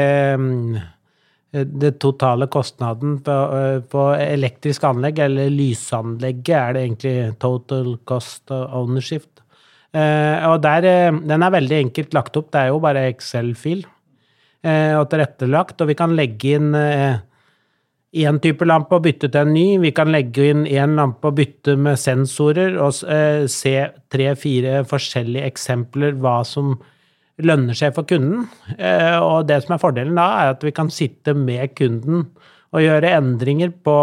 mm, 1.54 1.80
det 1.80 1.92
totale 2.00 2.48
kostnaden 2.52 3.20
på, 3.26 3.38
eh, 3.58 3.80
på, 3.92 4.08
elektrisk 4.16 4.84
anlegg, 4.88 5.20
eller 5.20 5.50
lysanlegget, 5.54 6.56
er 6.58 6.74
det 6.74 6.84
egentlig 6.86 7.16
total 7.40 7.98
cost 8.06 8.52
ownership. 8.52 9.28
Eh, 9.94 10.48
og 10.48 10.62
der, 10.64 10.86
eh, 10.88 11.12
den 11.12 11.44
er 11.44 11.58
veldig 11.58 11.80
enkelt 11.86 12.14
lagt 12.14 12.38
opp. 12.38 12.52
Det 12.52 12.62
er 12.62 12.72
jo 12.72 12.80
bare 12.80 13.10
Excel-fil 13.12 13.84
eh, 14.64 14.96
og 14.96 15.10
tilrettelagt, 15.10 15.82
og 15.82 15.92
vi 15.92 16.00
kan 16.00 16.16
legge 16.16 16.56
inn 16.56 16.72
én 18.12 18.40
type 18.44 18.66
lampe 18.68 18.98
og 18.98 19.06
bytte 19.06 19.30
til 19.32 19.46
en 19.46 19.54
ny. 19.56 19.66
Vi 19.80 19.92
kan 19.96 20.12
legge 20.12 20.50
inn 20.52 20.66
én 20.68 20.98
lampe 21.00 21.30
og 21.30 21.38
bytte 21.40 21.78
med 21.80 22.00
sensorer 22.00 22.76
og 22.82 22.98
eh, 23.08 23.48
se 23.52 23.76
tre-fire 24.12 24.84
forskjellige 24.88 25.48
eksempler 25.54 26.18
hva 26.20 26.42
som 26.48 26.76
lønner 27.46 27.78
seg 27.78 27.96
for 27.96 28.08
kunden. 28.08 28.48
Eh, 28.78 29.18
og 29.20 29.48
det 29.50 29.62
som 29.64 29.76
er 29.76 29.82
fordelen 29.82 30.18
da, 30.20 30.28
er 30.42 30.56
at 30.56 30.66
vi 30.66 30.74
kan 30.76 30.92
sitte 30.94 31.36
med 31.38 31.74
kunden 31.78 32.28
og 32.72 32.84
gjøre 32.84 33.16
endringer 33.18 33.74
på 33.84 33.96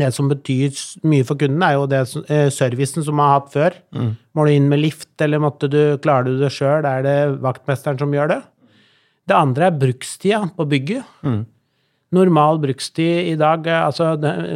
det 0.00 0.08
som 0.16 0.28
betyr 0.30 0.72
mye 1.04 1.24
for 1.28 1.36
kunden, 1.40 1.62
er 1.64 1.76
jo 1.76 1.88
det 1.90 2.00
eh, 2.32 2.48
servicen 2.52 3.04
som 3.04 3.18
man 3.18 3.28
har 3.28 3.40
hatt 3.40 3.52
før. 3.52 3.76
Mm. 3.92 4.12
Må 4.32 4.46
du 4.46 4.52
inn 4.54 4.70
med 4.70 4.80
lift, 4.80 5.12
eller 5.20 5.42
måtte 5.42 5.68
du, 5.68 5.80
klarer 6.04 6.30
du 6.30 6.40
det 6.40 6.52
sjøl? 6.54 6.86
Er 6.88 7.04
det 7.04 7.16
vaktmesteren 7.44 8.00
som 8.00 8.14
gjør 8.14 8.32
det? 8.32 8.40
Det 9.28 9.36
andre 9.36 9.68
er 9.68 9.82
brukstida 9.82 10.40
på 10.56 10.66
bygget. 10.70 11.12
Mm. 11.26 11.42
Normal 12.12 12.58
brukstid 12.60 13.32
i 13.34 13.36
dag, 13.40 13.68
eh, 13.68 13.84
altså 13.84 14.14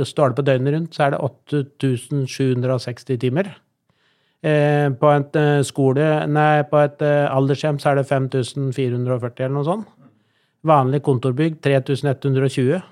står 0.09 0.33
det 0.33 0.41
på 0.41 0.47
døgnet 0.49 0.77
rundt, 0.77 0.97
så 0.97 1.07
er 1.07 1.15
det 1.17 1.23
8760 1.29 3.21
timer. 3.27 3.53
Eh, 4.45 4.89
på 4.93 5.13
et 5.13 5.39
eh, 5.41 5.61
skole, 5.67 6.09
nei, 6.29 6.65
på 6.69 6.81
et 6.83 7.05
aldershjem 7.07 7.81
så 7.83 7.93
er 7.93 8.01
det 8.01 8.09
5440 8.09 9.47
eller 9.47 9.55
noe 9.57 9.69
sånt. 9.69 9.93
Vanlig 10.67 11.03
kontorbygg 11.07 11.61
3120. 11.63 12.83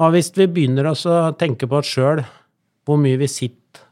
Og 0.00 0.14
hvis 0.14 0.32
vi 0.36 0.48
begynner 0.50 0.90
å 0.90 0.94
tenke 1.38 1.68
på 1.70 1.78
oss 1.78 1.92
sjøl 1.92 2.24
hvor 2.88 2.98
mye 2.98 3.20
vi 3.20 3.28
sitter 3.30 3.84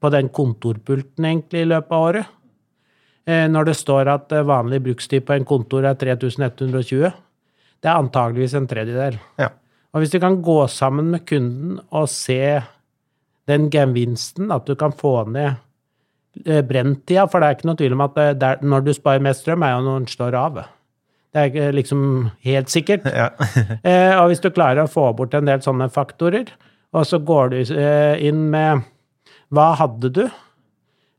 på 0.00 0.08
den 0.12 0.30
kontorpulten 0.32 1.26
egentlig 1.26 1.64
i 1.64 1.68
løpet 1.68 1.92
av 1.92 2.04
året, 2.06 2.32
når 3.26 3.66
det 3.66 3.74
står 3.74 4.08
at 4.12 4.32
vanlig 4.46 4.78
brukstid 4.84 5.24
på 5.26 5.34
en 5.34 5.46
kontor 5.48 5.88
er 5.88 5.98
3120 5.98 7.10
det 7.82 7.92
er 7.92 8.00
antageligvis 8.00 8.56
en 8.58 8.68
tredjedel. 8.70 9.18
Ja. 9.40 9.52
Og 9.94 10.02
hvis 10.02 10.12
du 10.12 10.18
kan 10.20 10.40
gå 10.44 10.58
sammen 10.72 11.12
med 11.14 11.24
kunden 11.28 11.78
og 11.94 12.08
se 12.12 12.58
den 13.46 13.68
gevinsten, 13.72 14.50
at 14.52 14.66
du 14.66 14.74
kan 14.74 14.94
få 14.96 15.20
ned 15.30 15.52
eh, 15.52 15.60
brenntida, 16.44 17.24
for 17.30 17.40
det 17.40 17.48
er 17.48 17.56
ikke 17.56 17.68
noe 17.70 17.78
tvil 17.80 17.94
om 17.96 18.02
at 18.04 18.18
der, 18.40 18.64
når 18.64 18.86
du 18.86 18.92
sparer 18.96 19.22
mest 19.24 19.44
strøm, 19.44 19.64
er 19.64 19.76
jo 19.76 19.84
når 19.86 20.02
den 20.02 20.10
står 20.12 20.36
av. 20.38 20.58
Det 21.36 21.42
er 21.42 21.50
ikke 21.50 21.72
liksom 21.76 22.02
helt 22.46 22.72
sikkert. 22.72 23.08
Ja. 23.20 23.28
eh, 23.88 24.14
og 24.16 24.30
hvis 24.30 24.40
du 24.44 24.48
klarer 24.50 24.84
å 24.84 24.90
få 24.90 25.10
bort 25.16 25.34
en 25.36 25.48
del 25.48 25.60
sånne 25.64 25.90
faktorer, 25.92 26.48
og 26.96 27.04
så 27.04 27.20
går 27.20 27.52
du 27.52 27.58
eh, 27.76 28.14
inn 28.28 28.46
med 28.52 28.86
hva 29.52 29.72
hadde 29.78 30.10
du? 30.16 30.24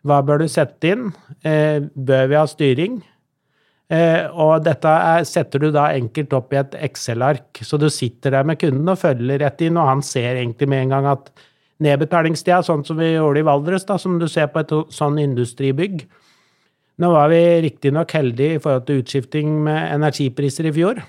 Hva 0.07 0.21
bør 0.25 0.41
du 0.41 0.47
sette 0.51 0.89
inn? 0.89 1.11
Eh, 1.45 1.85
bør 1.93 2.31
vi 2.31 2.39
ha 2.39 2.47
styring? 2.49 2.97
Eh, 3.93 4.25
og 4.33 4.65
dette 4.65 4.89
er, 4.89 5.27
setter 5.27 5.63
du 5.63 5.69
da 5.71 5.87
enkelt 5.95 6.33
opp 6.35 6.51
i 6.51 6.59
et 6.59 6.75
Excel-ark, 6.89 7.61
så 7.63 7.79
du 7.79 7.87
sitter 7.93 8.35
der 8.35 8.47
med 8.47 8.59
kunden 8.59 8.89
og 8.91 8.99
følger 8.99 9.39
rett 9.45 9.63
inn, 9.63 9.79
og 9.79 9.87
han 9.87 10.03
ser 10.03 10.33
egentlig 10.33 10.67
med 10.73 10.87
en 10.87 10.95
gang 10.95 11.07
at 11.13 11.31
nedbetalingstida, 11.83 12.61
sånn 12.65 12.85
som 12.87 12.97
vi 12.99 13.13
gjorde 13.13 13.41
i 13.41 13.45
Valdres, 13.47 13.85
da, 13.87 13.99
som 14.01 14.17
du 14.21 14.27
ser 14.31 14.49
på 14.53 14.63
et 14.63 14.73
sånn 14.93 15.19
industribygg 15.21 16.07
Nå 16.97 17.11
var 17.13 17.29
vi 17.29 17.39
riktignok 17.61 18.09
heldige 18.17 18.57
i 18.57 18.61
forhold 18.61 18.87
til 18.87 19.03
utskifting 19.03 19.51
med 19.67 19.83
energipriser 19.93 20.65
i 20.65 20.71
fjor. 20.73 21.03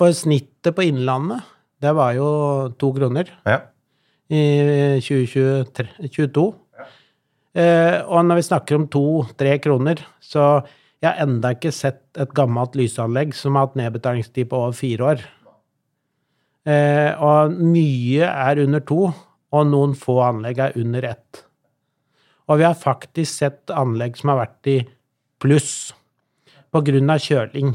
For 0.00 0.14
snittet 0.16 0.72
på 0.72 0.86
Innlandet, 0.88 1.44
det 1.84 1.92
var 1.92 2.14
jo 2.16 2.28
to 2.80 2.88
kroner 2.96 3.28
ja. 3.44 3.58
i 4.32 4.40
2022. 5.04 6.46
Ja. 6.80 6.86
Eh, 7.60 7.98
og 8.08 8.24
når 8.24 8.40
vi 8.40 8.46
snakker 8.48 8.78
om 8.78 8.88
to-tre 8.88 9.58
kroner, 9.60 10.00
så 10.16 10.62
jeg 10.98 11.12
har 11.12 11.28
enda 11.28 11.52
ikke 11.54 11.74
sett 11.74 12.06
et 12.18 12.32
gammelt 12.34 12.78
lysanlegg 12.78 13.36
som 13.36 13.54
har 13.58 13.68
hatt 13.68 13.76
nedbetalingstid 13.78 14.48
på 14.50 14.64
over 14.64 14.80
fire 14.80 15.12
år. 15.12 15.28
Eh, 16.68 17.12
og 17.24 17.54
mye 17.64 18.28
er 18.28 18.60
under 18.64 18.82
to, 18.84 19.06
og 19.48 19.68
noen 19.70 19.94
få 19.96 20.18
anlegg 20.26 20.60
er 20.60 20.76
under 20.80 21.06
ett. 21.14 21.44
Og 22.48 22.60
vi 22.60 22.66
har 22.66 22.76
faktisk 22.76 23.30
sett 23.42 23.72
anlegg 23.72 24.18
som 24.18 24.32
har 24.32 24.42
vært 24.42 24.70
i 24.72 24.78
pluss 25.40 25.92
på 26.72 26.82
grunn 26.84 27.12
av 27.12 27.22
kjøling. 27.24 27.72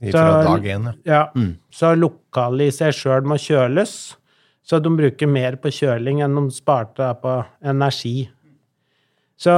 Fra 0.00 0.40
dag 0.46 0.64
én, 0.64 0.88
ja. 1.04 1.26
Mm. 1.36 1.58
Så 1.70 1.92
lokalet 1.98 2.70
i 2.70 2.74
seg 2.74 2.96
sjøl 2.96 3.26
må 3.28 3.36
kjøles, 3.38 3.94
så 4.64 4.80
de 4.80 4.92
bruker 4.96 5.28
mer 5.28 5.58
på 5.60 5.72
kjøling 5.76 6.22
enn 6.24 6.38
de 6.38 6.46
sparte 6.54 7.06
på 7.20 7.36
energi. 7.68 8.30
Så, 9.40 9.52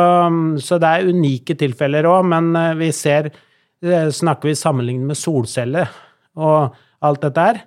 så 0.63 0.79
det 0.83 0.91
er 0.91 1.11
unike 1.11 1.57
tilfeller 1.59 2.07
òg, 2.11 2.27
men 2.31 2.53
eh, 2.59 2.75
vi 2.79 2.93
ser 2.95 3.33
eh, 3.33 4.11
Snakker 4.15 4.51
vi 4.51 4.59
sammenlignet 4.59 5.11
med 5.11 5.19
solceller 5.19 5.91
og 6.39 6.77
alt 7.03 7.25
dette 7.25 7.47
her, 7.49 7.59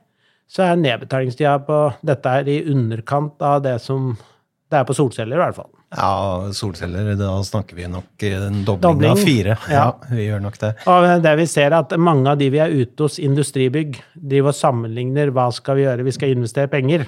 så 0.50 0.68
er 0.68 0.80
nedbetalingstida 0.80 1.58
på 1.68 1.80
dette 2.06 2.32
her 2.38 2.50
i 2.52 2.62
underkant 2.72 3.42
av 3.44 3.64
det 3.66 3.80
som 3.84 4.14
det 4.72 4.80
er 4.80 4.86
på 4.88 4.96
solceller, 4.98 5.38
i 5.38 5.44
hvert 5.44 5.58
fall. 5.58 5.70
Ja, 5.96 6.52
solceller, 6.58 7.12
da 7.20 7.32
snakker 7.46 7.78
vi 7.78 7.86
nok 7.88 8.24
en 8.26 8.64
dobling, 8.66 8.82
dobling. 8.82 9.12
av 9.12 9.22
fire. 9.22 9.58
Ja. 9.70 9.84
ja. 9.84 10.16
vi 10.18 10.26
gjør 10.26 10.42
nok 10.44 10.58
det. 10.62 10.72
Og 10.92 11.06
det 11.24 11.36
vi 11.40 11.46
ser, 11.50 11.70
er 11.70 11.78
at 11.84 11.94
mange 12.02 12.32
av 12.32 12.42
de 12.42 12.50
vi 12.52 12.62
er 12.64 12.74
ute 12.74 13.06
hos 13.06 13.20
industribygg, 13.22 14.00
driver 14.16 14.52
og 14.52 14.58
sammenligner 14.58 15.32
hva 15.36 15.52
skal 15.56 15.80
vi 15.80 15.86
gjøre, 15.86 16.08
vi 16.08 16.16
skal 16.18 16.34
investere 16.34 16.72
penger. 16.72 17.06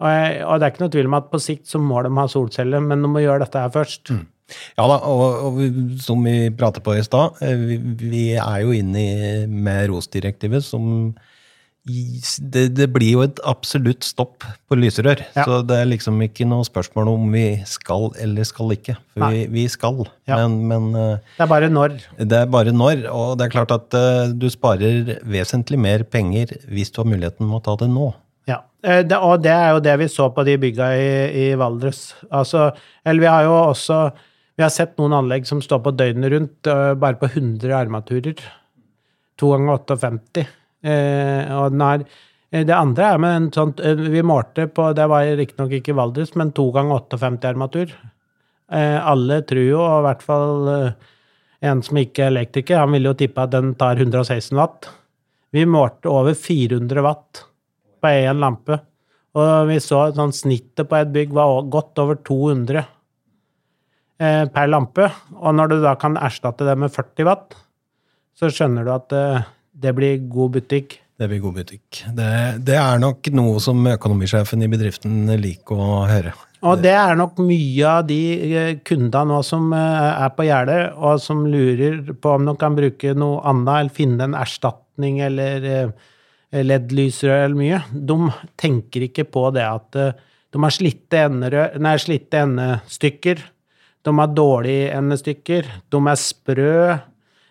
Og, 0.00 0.08
og, 0.08 0.54
det 0.56 0.64
er 0.64 0.70
ikke 0.72 0.84
noe 0.86 0.94
tvil 0.94 1.10
om 1.10 1.18
at 1.18 1.32
på 1.32 1.42
sikt 1.42 1.66
så 1.68 1.80
må 1.82 2.04
de 2.06 2.12
ha 2.16 2.28
solceller, 2.30 2.84
men 2.84 3.02
de 3.04 3.10
må 3.10 3.24
gjøre 3.24 3.44
dette 3.44 3.64
her 3.66 3.74
først. 3.74 4.14
Mm. 4.14 4.28
Ja 4.78 4.86
da, 4.90 4.96
og, 5.06 5.42
og, 5.46 5.58
som 6.02 6.24
vi 6.26 6.50
pratet 6.58 6.82
på 6.86 6.96
i 6.96 7.02
stad, 7.06 7.36
eh, 7.44 7.66
vi, 7.68 7.76
vi, 8.00 8.24
er 8.38 8.62
jo 8.64 8.72
inne 8.74 9.02
i, 9.02 9.42
med 9.50 9.90
ROS-direktivet 9.90 10.64
som 10.66 11.12
det, 11.84 12.66
det, 12.76 12.86
blir 12.92 13.14
jo 13.14 13.22
et 13.24 13.38
absolutt 13.48 14.04
stopp 14.04 14.44
på 14.68 14.76
lyserør. 14.76 15.22
Ja. 15.32 15.46
Så 15.48 15.60
det 15.64 15.78
er 15.80 15.88
liksom 15.88 16.20
ikke 16.22 16.44
noe 16.48 16.66
spørsmål 16.66 17.08
om 17.14 17.30
vi 17.32 17.62
skal 17.68 18.10
eller 18.20 18.44
skal 18.44 18.74
ikke. 18.76 18.98
For 19.14 19.32
vi, 19.32 19.46
vi, 19.50 19.64
skal, 19.72 20.02
ja. 20.28 20.42
men, 20.42 20.58
men, 20.68 20.90
eh, 20.94 21.36
Det 21.38 21.46
er 21.46 21.50
bare 21.50 21.70
når. 21.72 21.96
Det 22.18 22.42
er 22.42 22.50
bare 22.52 22.74
når, 22.76 23.06
og 23.08 23.38
det 23.40 23.48
er 23.48 23.54
klart 23.56 23.72
at 23.74 23.96
uh, 23.96 24.28
du 24.28 24.50
sparer 24.52 25.16
vesentlig 25.24 25.80
mer 25.80 26.04
penger 26.04 26.52
hvis 26.68 26.92
du 26.92 27.00
har 27.02 27.08
muligheten 27.08 27.48
med 27.48 27.62
å 27.62 27.64
ta 27.64 27.78
det 27.80 27.90
nå. 27.92 28.12
Ja, 28.50 28.60
eh, 28.84 29.00
det, 29.06 29.16
og 29.16 29.40
det 29.42 29.56
er 29.56 29.72
jo 29.72 29.84
det 29.88 29.96
vi 30.04 30.12
så 30.12 30.28
på 30.36 30.44
de 30.46 30.60
bygga 30.60 30.92
i, 31.00 31.10
i 31.46 31.50
Valdres. 31.58 32.10
Altså, 32.28 32.70
eller 33.08 33.24
vi 33.24 33.32
har 33.32 33.48
jo 33.48 33.56
også 33.62 34.04
vi 34.60 34.66
har 34.66 34.72
sett 34.74 34.98
noen 35.00 35.16
anlegg 35.16 35.46
som 35.48 35.62
står 35.64 35.78
på 35.80 35.96
døgnet 35.96 36.34
rundt, 36.34 36.68
uh, 36.68 36.92
bare 36.92 37.16
på 37.16 37.32
100 37.32 37.72
armaturer. 37.72 38.36
To 39.40 39.54
ganger 39.54 39.80
58. 39.88 40.50
Eh, 40.82 41.50
og 41.56 41.74
den 41.74 41.84
er, 41.84 42.04
eh, 42.52 42.64
det 42.64 42.76
andre 42.76 43.12
er 43.12 43.18
med 43.20 43.36
en 43.36 43.48
sånn 43.52 43.74
Vi 43.76 44.22
målte 44.24 44.64
på 44.72 44.94
Det 44.96 45.04
var 45.12 45.28
riktignok 45.36 45.74
ikke 45.76 45.96
Valdres, 45.98 46.32
men 46.36 46.52
to 46.56 46.70
ganger 46.72 47.04
58 47.04 47.48
armatur. 47.52 47.92
Eh, 48.70 48.98
alle 49.02 49.42
tror 49.42 49.66
jo, 49.66 49.80
og 49.82 49.98
i 49.98 50.06
hvert 50.06 50.22
fall 50.22 50.68
eh, 50.74 51.08
en 51.70 51.82
som 51.82 51.98
ikke 52.00 52.24
er 52.24 52.32
elektriker, 52.32 52.78
han 52.80 52.94
ville 52.94 53.10
jo 53.10 53.18
tippe 53.18 53.42
at 53.42 53.52
den 53.52 53.74
tar 53.74 53.98
116 54.00 54.56
watt. 54.56 54.88
Vi 55.52 55.66
målte 55.66 56.08
over 56.08 56.36
400 56.38 57.02
watt 57.04 57.44
på 58.00 58.12
én 58.14 58.40
lampe. 58.40 58.78
Og 59.38 59.68
vi 59.68 59.76
så 59.82 60.08
sånn 60.14 60.32
snittet 60.34 60.88
på 60.90 60.98
et 60.98 61.12
bygg 61.14 61.34
var 61.36 61.68
godt 61.70 62.00
over 62.02 62.18
200 62.26 62.80
eh, 64.18 64.44
per 64.50 64.70
lampe. 64.70 65.10
Og 65.38 65.54
når 65.54 65.70
du 65.70 65.76
da 65.84 65.94
kan 65.98 66.18
erstatte 66.18 66.66
det 66.66 66.76
med 66.78 66.94
40 66.94 67.28
watt, 67.28 67.58
så 68.38 68.50
skjønner 68.50 68.86
du 68.86 68.92
at 68.94 69.14
eh, 69.14 69.48
det 69.72 69.94
blir 69.96 70.20
god 70.30 70.58
butikk. 70.58 70.98
Det 71.20 71.28
blir 71.28 71.42
god 71.42 71.58
butikk. 71.60 72.04
Det, 72.16 72.28
det, 72.64 72.76
er 72.80 73.00
nok 73.00 73.28
noe 73.36 73.58
som 73.60 73.84
økonomisjefen 73.90 74.62
i 74.64 74.70
bedriften 74.72 75.28
liker 75.40 75.80
å 75.80 76.04
høre. 76.08 76.32
Og 76.60 76.80
det 76.80 76.92
er 76.92 77.16
nok 77.16 77.38
mye 77.44 77.88
av 77.88 78.06
de 78.08 78.20
eh, 78.52 78.70
kundene 78.84 79.28
nå 79.30 79.40
som 79.44 79.70
eh, 79.76 80.22
er 80.26 80.32
på 80.36 80.44
gjerdet, 80.48 80.80
og 80.96 81.20
som 81.20 81.46
lurer 81.48 82.02
på 82.12 82.36
om 82.36 82.48
de 82.48 82.56
kan 82.60 82.76
bruke 82.76 83.14
noe 83.16 83.40
annet, 83.48 83.74
eller 83.76 83.96
finne 83.96 84.28
en 84.28 84.36
erstatning 84.36 85.20
eller 85.24 85.92
LED-lysrør 86.50 87.44
eller 87.44 87.56
mye, 87.58 87.80
de 87.92 88.18
tenker 88.60 89.06
ikke 89.06 89.26
på 89.30 89.46
det 89.54 89.64
at 89.66 89.96
eh, 90.00 90.26
De 90.50 90.58
har 90.58 90.72
slitte, 90.74 91.18
nei, 91.30 91.92
slitte 92.02 92.40
endestykker. 92.42 93.38
De 94.02 94.14
har 94.18 94.32
dårlige 94.34 94.88
endestykker. 94.96 95.68
De 95.94 96.00
er 96.10 96.18
sprø. 96.18 96.78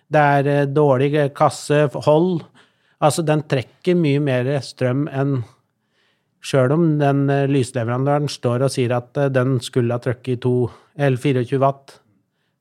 Det 0.10 0.26
er 0.40 0.50
eh, 0.50 0.68
dårlig 0.70 1.14
kassehold. 1.38 2.44
Altså, 3.00 3.24
den 3.24 3.46
trekker 3.48 3.98
mye 3.98 4.22
mer 4.24 4.52
strøm 4.66 5.08
enn 5.08 5.40
Sjøl 6.40 6.72
om 6.72 6.86
den 7.02 7.26
eh, 7.32 7.48
lysleverandøren 7.52 8.30
står 8.32 8.64
og 8.68 8.72
sier 8.72 8.94
at 8.96 9.18
eh, 9.20 9.32
den 9.34 9.58
skulle 9.64 9.96
ha 9.96 10.04
trykket 10.04 10.48
i 10.48 11.10
24 11.20 11.60
watt, 11.60 11.98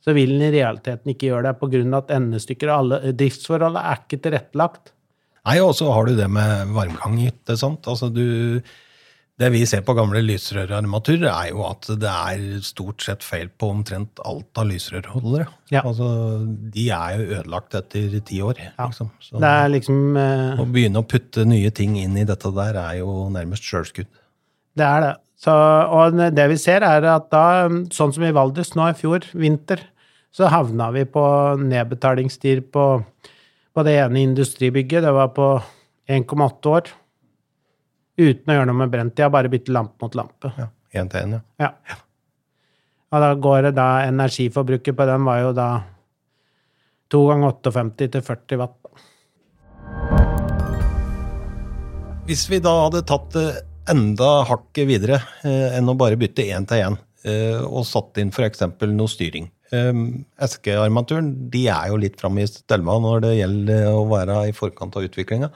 så 0.03 0.15
vil 0.17 0.35
den 0.35 0.49
i 0.49 0.55
realiteten 0.57 1.13
ikke 1.13 1.31
gjøre 1.31 1.53
det 1.53 1.59
pga. 1.61 1.85
at 1.99 2.13
endestykker 2.17 2.71
og 2.71 2.77
alle 2.77 3.13
driftsforholdene 3.19 3.85
er 3.93 4.03
ikke 4.03 4.21
tilrettelagt. 4.25 4.93
Nei, 5.47 5.61
og 5.63 5.73
så 5.79 5.89
har 5.95 6.07
du 6.07 6.17
det 6.19 6.27
med 6.29 6.75
varmgang, 6.75 7.17
ikke 7.31 7.57
sant? 7.57 7.87
Altså 7.89 8.11
du 8.13 8.61
Det 9.39 9.49
vi 9.55 9.61
ser 9.71 9.85
på 9.87 9.95
gamle 9.95 10.19
lysrørarmaturer, 10.27 11.29
er 11.31 11.53
jo 11.53 11.63
at 11.69 11.87
det 12.03 12.11
er 12.11 12.63
stort 12.67 13.05
sett 13.07 13.23
feil 13.23 13.47
på 13.55 13.69
omtrent 13.71 14.19
alt 14.27 14.59
av 14.59 14.67
lysrørholdere. 14.67 15.47
Ja. 15.71 15.85
Altså, 15.87 16.09
de 16.75 16.89
er 16.91 17.21
jo 17.21 17.29
ødelagt 17.37 17.77
etter 17.79 18.17
ti 18.27 18.41
år, 18.43 18.59
liksom. 18.75 19.13
Så 19.23 19.39
Det 19.39 19.53
er 19.61 19.71
liksom 19.77 20.19
eh, 20.19 20.59
å 20.59 20.67
begynne 20.67 21.05
å 21.05 21.07
putte 21.07 21.47
nye 21.47 21.71
ting 21.71 21.95
inn 22.01 22.19
i 22.19 22.27
dette 22.27 22.51
der 22.57 22.81
er 22.83 22.99
jo 22.99 23.29
nærmest 23.31 23.69
sjølskudd. 23.69 24.11
Det 24.79 24.87
er 24.89 25.07
det. 25.07 25.15
Så, 25.39 25.55
og 25.55 26.19
det 26.35 26.51
vi 26.51 26.59
ser, 26.59 26.83
er 26.83 27.07
at 27.07 27.31
da, 27.31 27.69
sånn 27.95 28.11
som 28.15 28.27
i 28.27 28.35
Valdres 28.35 28.75
nå 28.75 28.91
i 28.91 28.99
fjor 28.99 29.23
vinter, 29.39 29.85
så 30.35 30.51
havna 30.51 30.91
vi 30.95 31.05
på 31.07 31.23
nedbetalingstid 31.63 32.67
på, 32.75 32.87
på 33.71 33.87
det 33.87 34.01
ene 34.03 34.27
industribygget. 34.27 35.07
Det 35.07 35.15
var 35.15 35.31
på 35.37 35.53
1,8 36.11 36.75
år. 36.75 36.91
Uten 38.19 38.51
å 38.51 38.57
gjøre 38.57 38.67
noe 38.67 38.81
med 38.81 38.91
brenntida, 38.91 39.31
bare 39.31 39.51
bytte 39.53 39.73
lampe 39.75 40.03
mot 40.03 40.17
lampe. 40.19 40.51
Ja, 40.59 40.69
en 40.99 41.11
til 41.13 41.23
en, 41.23 41.39
ja. 41.63 41.71
Ja. 41.87 41.99
Og 43.09 43.23
da 43.25 43.31
går 43.41 43.69
det 43.69 43.77
da 43.79 43.87
Energiforbruket 44.09 44.97
på 44.97 45.07
den 45.09 45.25
var 45.25 45.41
jo 45.41 45.53
da 45.57 45.69
2 47.15 47.23
ganger 47.31 47.55
58 47.55 48.11
til 48.17 48.25
40 48.27 48.61
watt. 48.61 48.75
Hvis 52.29 52.45
vi 52.51 52.59
da 52.61 52.75
hadde 52.83 53.07
tatt 53.09 53.31
det 53.33 53.47
enda 53.89 54.43
hakket 54.51 54.89
videre 54.91 55.23
eh, 55.49 55.79
enn 55.79 55.89
å 55.89 55.97
bare 55.97 56.19
bytte 56.21 56.45
én 56.45 56.67
til 56.69 56.83
én, 56.85 56.99
eh, 57.25 57.63
og 57.65 57.87
satt 57.89 58.21
inn 58.21 58.35
f.eks. 58.35 58.67
noe 58.85 59.09
styring. 59.09 59.47
Eh, 59.73 60.03
Eskearmaturen 60.45 61.31
de 61.55 61.65
er 61.73 61.89
jo 61.89 62.03
litt 62.03 62.19
framme 62.21 62.45
i 62.45 62.51
stelma 62.51 62.99
når 63.01 63.25
det 63.25 63.33
gjelder 63.39 63.89
å 63.95 64.05
være 64.11 64.43
i 64.51 64.57
forkant 64.57 64.99
av 65.01 65.09
utviklinga. 65.09 65.49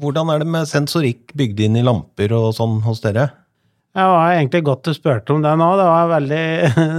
Hvordan 0.00 0.30
er 0.32 0.42
det 0.42 0.48
med 0.48 0.68
sensorikk 0.70 1.34
bygd 1.36 1.60
inn 1.66 1.78
i 1.78 1.84
lamper 1.84 2.32
og 2.36 2.52
sånn 2.56 2.80
hos 2.86 3.02
dere? 3.04 3.28
Det 3.92 4.04
var 4.08 4.32
egentlig 4.32 4.62
godt 4.64 4.86
du 4.88 4.94
spurte 4.96 5.34
om 5.34 5.42
det 5.44 5.52
nå. 5.60 5.68
Det 5.76 5.88
var 5.88 6.12
veldig 6.14 6.44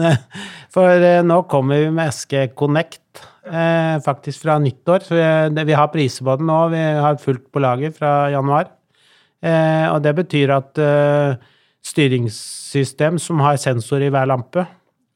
For 0.75 1.05
eh, 1.07 1.23
nå 1.25 1.39
kommer 1.49 1.81
vi 1.81 1.89
med 1.93 2.13
SG 2.13 2.51
Connect, 2.57 3.23
eh, 3.45 3.97
faktisk 4.05 4.45
fra 4.45 4.59
nyttår. 4.61 5.07
Så 5.07 5.17
vi, 5.17 5.73
har 5.77 5.89
priser 5.93 6.25
på 6.25 6.37
den 6.37 6.49
nå. 6.49 6.59
Vi 6.73 6.83
har 7.05 7.17
fullt 7.21 7.47
på 7.53 7.63
lager 7.65 7.93
fra 7.97 8.13
januar. 8.33 8.69
Eh, 9.41 9.89
og 9.89 10.03
det 10.05 10.13
betyr 10.21 10.53
at 10.53 10.83
styringssystem 11.83 13.17
som 13.19 13.41
har 13.43 13.59
sensor 13.59 14.05
i 14.05 14.07
hver 14.13 14.29
lampe 14.29 14.63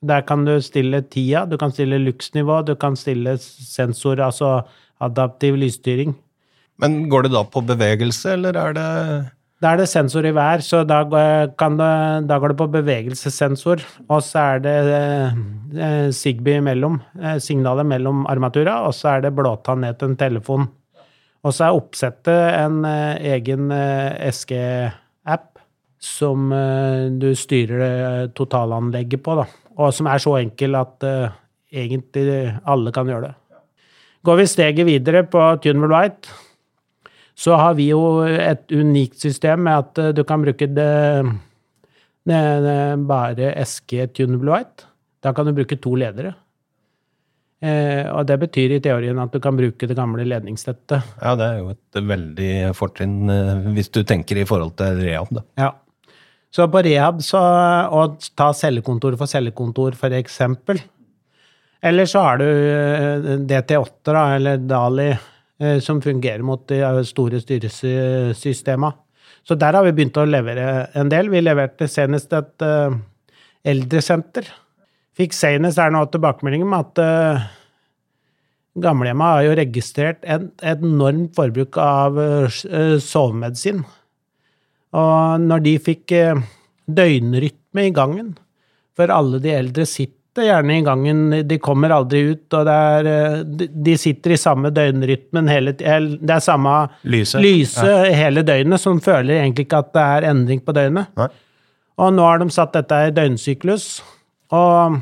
Der 0.03 0.22
kan 0.27 0.43
du 0.46 0.57
stille 0.62 1.00
tida, 1.10 1.46
du 1.46 1.57
kan 1.57 1.72
stille 1.72 1.98
luksnivå, 1.98 2.62
du 2.65 2.75
kan 2.75 2.96
stille 2.96 3.38
sensor, 3.39 4.19
altså 4.22 4.62
adaptiv 5.01 5.55
lysstyring. 5.57 6.13
Men 6.81 7.07
går 7.10 7.25
det 7.25 7.34
da 7.34 7.43
på 7.50 7.63
bevegelse, 7.65 8.36
eller 8.38 8.57
er 8.62 8.77
det 8.77 8.88
Da 9.57 9.72
er 9.72 9.79
det 9.81 9.88
sensor 9.89 10.25
i 10.29 10.31
hver, 10.36 10.62
så 10.62 10.84
da 10.86 11.01
det, 11.10 12.27
da 12.29 12.38
går 12.38 12.53
det 12.53 12.57
på 12.60 12.69
bevegelsessensor. 12.75 13.81
Og 14.05 14.22
så 14.22 14.43
er 14.53 14.60
det 14.62 14.75
eh, 14.86 16.10
Sigby 16.13 16.60
imellom, 16.60 17.00
eh, 17.17 17.39
signalet 17.41 17.89
mellom 17.89 18.27
armatura, 18.29 18.84
og 18.86 18.93
så 18.93 19.15
er 19.15 19.25
det 19.25 19.34
blåtann 19.34 19.81
ned 19.81 19.98
til 19.98 20.12
en 20.12 20.19
telefon. 20.19 20.69
Og 21.41 21.54
så 21.56 21.67
er 21.67 21.80
oppsettet 21.80 22.54
en 22.54 22.84
eh, 22.86 23.34
egen 23.34 23.71
eh, 23.73 24.30
SG-app 24.30 25.58
som 25.97 26.52
eh, 26.54 27.10
du 27.17 27.32
styrer 27.34 27.82
eh, 27.82 28.30
totalanlegget 28.38 29.23
på, 29.25 29.38
da. 29.41 29.47
Og 29.78 29.93
som 29.93 30.10
er 30.10 30.21
så 30.21 30.38
enkel 30.38 30.78
at 30.78 31.06
eh, 31.06 31.34
egentlig 31.73 32.54
alle 32.65 32.93
kan 32.93 33.10
gjøre 33.10 33.32
det. 33.32 33.36
Går 34.25 34.38
vi 34.41 34.45
steget 34.49 34.88
videre 34.88 35.23
på 35.30 35.41
Tunable 35.63 35.93
White, 35.93 36.30
så 37.38 37.58
har 37.60 37.78
vi 37.78 37.91
jo 37.91 38.02
et 38.26 38.65
unikt 38.73 39.19
system 39.21 39.67
med 39.67 39.84
at 39.84 40.02
eh, 40.02 40.13
du 40.17 40.23
kan 40.28 40.41
bruke 40.41 40.67
det, 40.67 40.91
det, 42.26 42.41
det 42.65 42.82
bare 43.10 43.54
SG 43.63 44.10
Tunable 44.17 44.56
White. 44.56 44.89
Da 45.21 45.34
kan 45.38 45.45
du 45.47 45.54
bruke 45.58 45.78
to 45.82 45.93
ledere. 46.00 46.34
Eh, 47.58 48.06
og 48.13 48.28
det 48.30 48.38
betyr 48.41 48.76
i 48.76 48.82
teorien 48.86 49.17
at 49.17 49.34
du 49.34 49.41
kan 49.41 49.58
bruke 49.58 49.89
det 49.89 49.97
gamle 49.97 50.26
ledningsnettet. 50.30 51.13
Ja, 51.23 51.34
det 51.38 51.45
er 51.45 51.62
jo 51.63 51.71
et 51.73 52.02
veldig 52.12 52.52
fortrinn 52.78 53.32
eh, 53.34 53.71
hvis 53.73 53.89
du 53.93 54.04
tenker 54.06 54.38
i 54.38 54.45
forhold 54.45 54.76
til 54.78 55.02
rehab, 55.02 55.32
da. 55.34 55.45
Ja. 55.58 55.71
Så 56.54 56.69
på 56.71 56.80
rehab 56.86 57.19
så 57.26 57.39
Å 57.91 58.04
ta 58.38 58.52
cellekontor 58.56 59.17
for 59.19 59.30
cellekontor, 59.30 59.97
for 60.00 60.13
eksempel. 60.15 60.80
Eller 61.84 62.08
så 62.10 62.23
har 62.26 62.41
du 62.41 62.45
eh, 62.45 63.34
DT8, 63.50 63.89
da, 64.06 64.23
eller 64.38 64.62
Dali, 64.62 65.10
som 65.82 66.02
fungerer 66.04 66.43
mot 66.46 66.62
de 66.70 66.82
eh, 66.86 67.02
store 67.08 67.41
styresystemene. 67.41 68.93
Så 69.48 69.56
der 69.56 69.78
har 69.78 69.86
vi 69.86 69.93
begynt 69.96 70.17
å 70.20 70.26
levere 70.28 70.88
en 70.98 71.10
del. 71.12 71.30
Vi 71.32 71.39
leverte 71.39 71.88
senest 71.88 72.34
et 72.36 72.63
uh, 72.67 72.91
eldresenter. 73.63 74.50
Fikk 75.15 75.36
senest 75.36 75.80
her 75.80 75.93
nå 75.93 76.02
tilbakemelding 76.12 76.65
om 76.65 76.76
at 76.76 77.00
uh, 77.00 77.46
gamlehjemmet 78.84 79.32
har 79.38 79.46
jo 79.46 79.56
registrert 79.62 80.28
et, 80.28 80.50
enormt 80.67 81.32
forbruk 81.38 81.80
av 81.80 82.20
uh, 82.20 82.98
sovemedisin. 83.00 83.86
Og 84.98 85.48
når 85.48 85.63
de 85.65 85.74
fikk 85.84 86.13
eh, 86.15 86.43
døgnrytme 86.88 87.89
i 87.89 87.91
gangen 87.91 88.30
For 88.96 89.12
alle 89.12 89.41
de 89.43 89.52
eldre 89.52 89.84
sitter 89.86 90.16
gjerne 90.45 90.76
i 90.78 90.84
gangen, 90.86 91.21
de 91.47 91.58
kommer 91.63 91.89
aldri 91.95 92.21
ut, 92.34 92.45
og 92.54 92.65
det 92.67 92.76
er, 92.76 93.08
eh, 93.12 93.43
de- 93.88 93.97
sitter 93.97 94.32
i 94.32 94.38
samme 94.38 94.69
døgnrytmen 94.71 95.47
hele. 95.50 95.73
Det 95.73 96.30
er 96.30 96.39
samme 96.43 96.89
Lyse. 97.04 97.39
ja. 97.84 98.04
hele 98.13 98.43
døgnet, 98.43 98.80
som 98.80 99.00
føler 99.00 99.41
egentlig 99.41 99.65
ikke 99.67 99.80
at 99.80 99.93
det 99.93 100.04
er 100.04 100.30
endring 100.32 100.62
på 100.63 100.73
døgnet. 100.73 101.08
Nei. 101.17 101.28
Og 101.97 102.13
nå 102.13 102.21
har 102.21 102.38
de 102.39 102.50
satt 102.54 102.73
dette 102.73 102.91
i 103.08 103.12
døgnsyklus, 103.12 104.02
og 104.54 105.02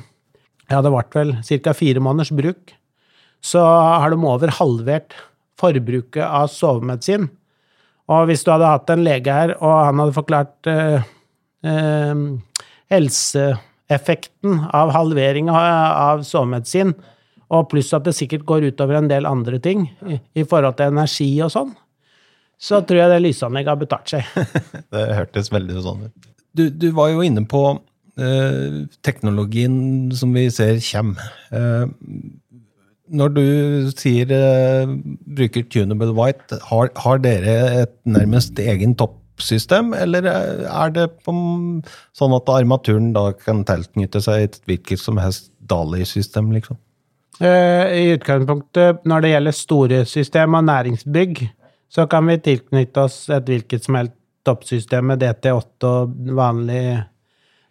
ja, 0.71 0.81
det 0.81 0.91
ble 0.91 1.03
vel 1.13 1.33
ca. 1.43 1.73
fire 1.73 1.99
måneders 1.99 2.31
bruk. 2.31 2.73
Så 3.43 3.59
har 3.61 4.09
de 4.09 4.15
over 4.25 4.47
halvert 4.47 5.13
forbruket 5.59 6.23
av 6.23 6.47
sovemedisin. 6.49 7.29
Og 8.09 8.27
hvis 8.27 8.43
du 8.45 8.51
hadde 8.51 8.69
hatt 8.69 8.89
en 8.89 9.03
lege 9.03 9.33
her, 9.33 9.55
og 9.61 9.85
han 9.85 9.99
hadde 9.99 10.15
forklart 10.15 10.67
eh, 10.67 11.03
eh, 11.65 12.15
helseeffekten 13.89 14.65
av 14.73 14.91
halvering 14.91 15.49
av, 15.49 16.23
sovemedisin, 16.23 16.93
og 17.49 17.69
pluss 17.69 17.93
at 17.93 18.05
det 18.05 18.15
sikkert 18.15 18.45
går 18.45 18.71
utover 18.71 18.97
en 18.97 19.09
del 19.09 19.25
andre 19.25 19.59
ting 19.59 19.91
i, 20.07 20.19
i 20.33 20.43
forhold 20.43 20.77
til 20.77 20.93
energi 20.93 21.41
og 21.43 21.51
sånn, 21.53 21.73
så 22.57 22.81
tror 22.81 23.03
jeg 23.03 23.11
det 23.11 23.21
lysanlegget 23.21 23.69
har 23.69 23.81
betalt 23.81 24.09
seg. 24.13 24.23
Det 24.91 25.03
hørtes 25.13 25.51
veldig 25.51 25.83
sånn 25.83 26.07
ut. 26.07 26.31
Du, 26.55 26.69
du 26.71 26.89
var 26.95 27.11
jo 27.11 27.21
inne 27.21 27.43
på 27.45 27.61
eh, 28.17 28.85
teknologien 29.03 30.09
som 30.15 30.33
vi 30.33 30.47
ser 30.49 30.79
kommer. 30.79 31.29
Eh, 31.51 31.85
når 33.15 33.33
du 33.35 33.47
sier 33.91 34.31
eh, 34.33 34.95
bruker 35.37 35.67
tunable 35.69 36.15
white, 36.15 36.57
har, 36.71 36.89
har 37.03 37.19
dere 37.21 37.83
et 37.83 37.93
nærmest 38.07 38.57
egen 38.57 38.95
toppsystem, 39.35 39.93
eller 39.93 40.25
er 40.25 40.91
det 40.95 41.09
sånn 41.25 42.35
at 42.35 42.49
armaturen 42.49 43.13
da 43.13 43.31
kan 43.33 43.63
tilknytte 43.67 44.21
seg 44.21 44.43
et 44.43 44.59
hvilket 44.65 44.99
som 44.99 45.17
helst 45.17 45.51
Dali-system, 45.59 46.51
liksom? 46.53 46.77
Eh, 47.41 48.05
I 48.05 48.13
utgangspunktet, 48.15 49.03
når 49.03 49.21
det 49.21 49.31
gjelder 49.31 49.51
store 49.51 50.05
system 50.05 50.55
og 50.55 50.63
næringsbygg, 50.65 51.49
så 51.89 52.07
kan 52.07 52.27
vi 52.27 52.37
tilknytte 52.37 53.01
oss 53.01 53.29
et 53.29 53.45
hvilket 53.49 53.83
som 53.83 53.95
helst 53.99 54.15
toppsystem 54.45 55.07
med 55.09 55.23
DT8 55.23 55.89
og 55.89 56.15
vanlig 56.37 56.83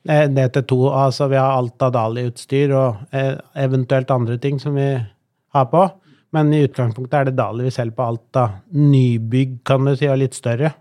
eh, 0.09 0.29
DT2. 0.29 0.79
Altså 0.91 1.29
vi 1.31 1.39
har 1.39 1.55
alt 1.55 1.83
av 1.83 1.95
Dali-utstyr 1.95 2.75
og 2.75 3.15
eh, 3.15 3.37
eventuelt 3.55 4.11
andre 4.11 4.39
ting 4.43 4.59
som 4.61 4.75
vi 4.75 4.91
har 4.99 5.69
på. 5.71 5.87
Men 6.35 6.51
i 6.53 6.65
utgangspunktet 6.67 7.15
er 7.15 7.29
det 7.31 7.39
Dali 7.39 7.69
vi 7.69 7.75
selger 7.75 7.95
på 7.95 8.09
alt 8.11 8.41
av 8.43 8.57
nybygg, 8.75 9.61
kan 9.65 9.87
du 9.87 9.95
si, 9.95 10.11
og 10.11 10.19
litt 10.19 10.35
større. 10.35 10.75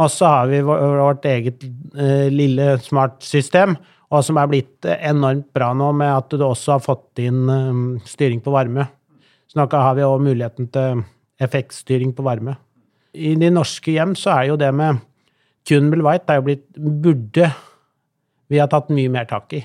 Og 0.00 0.08
så 0.10 0.28
har 0.28 0.48
vi 0.48 0.62
vårt 0.64 1.26
eget 1.28 1.64
eh, 1.98 2.28
lille 2.32 2.76
smartsystem, 2.80 3.74
og 4.12 4.24
som 4.24 4.38
er 4.40 4.48
blitt 4.48 4.88
eh, 4.88 5.00
enormt 5.10 5.50
bra 5.52 5.72
nå 5.76 5.90
med 5.96 6.12
at 6.14 6.32
du 6.32 6.44
også 6.46 6.76
har 6.76 6.84
fått 6.84 7.20
inn 7.20 7.42
eh, 7.52 7.82
styring 8.08 8.40
på 8.44 8.54
varme. 8.54 8.88
Så 9.50 9.60
nå 9.60 9.66
har 9.68 9.98
vi 9.98 10.06
også 10.06 10.24
muligheten 10.24 10.70
til 10.72 11.02
effektstyring 11.42 12.14
på 12.16 12.24
varme. 12.24 12.56
I 13.12 13.34
de 13.36 13.50
norske 13.52 13.92
hjem 13.92 14.16
så 14.16 14.32
er 14.38 14.52
jo 14.52 14.60
det 14.60 14.72
med 14.72 15.02
Tunable 15.68 16.06
White 16.06 16.32
er 16.32 16.40
jo 16.40 16.46
blitt 16.46 16.64
Burde 16.74 17.50
vi 18.50 18.60
ha 18.60 18.66
tatt 18.68 18.88
mye 18.92 19.10
mer 19.12 19.28
tak 19.28 19.52
i. 19.56 19.60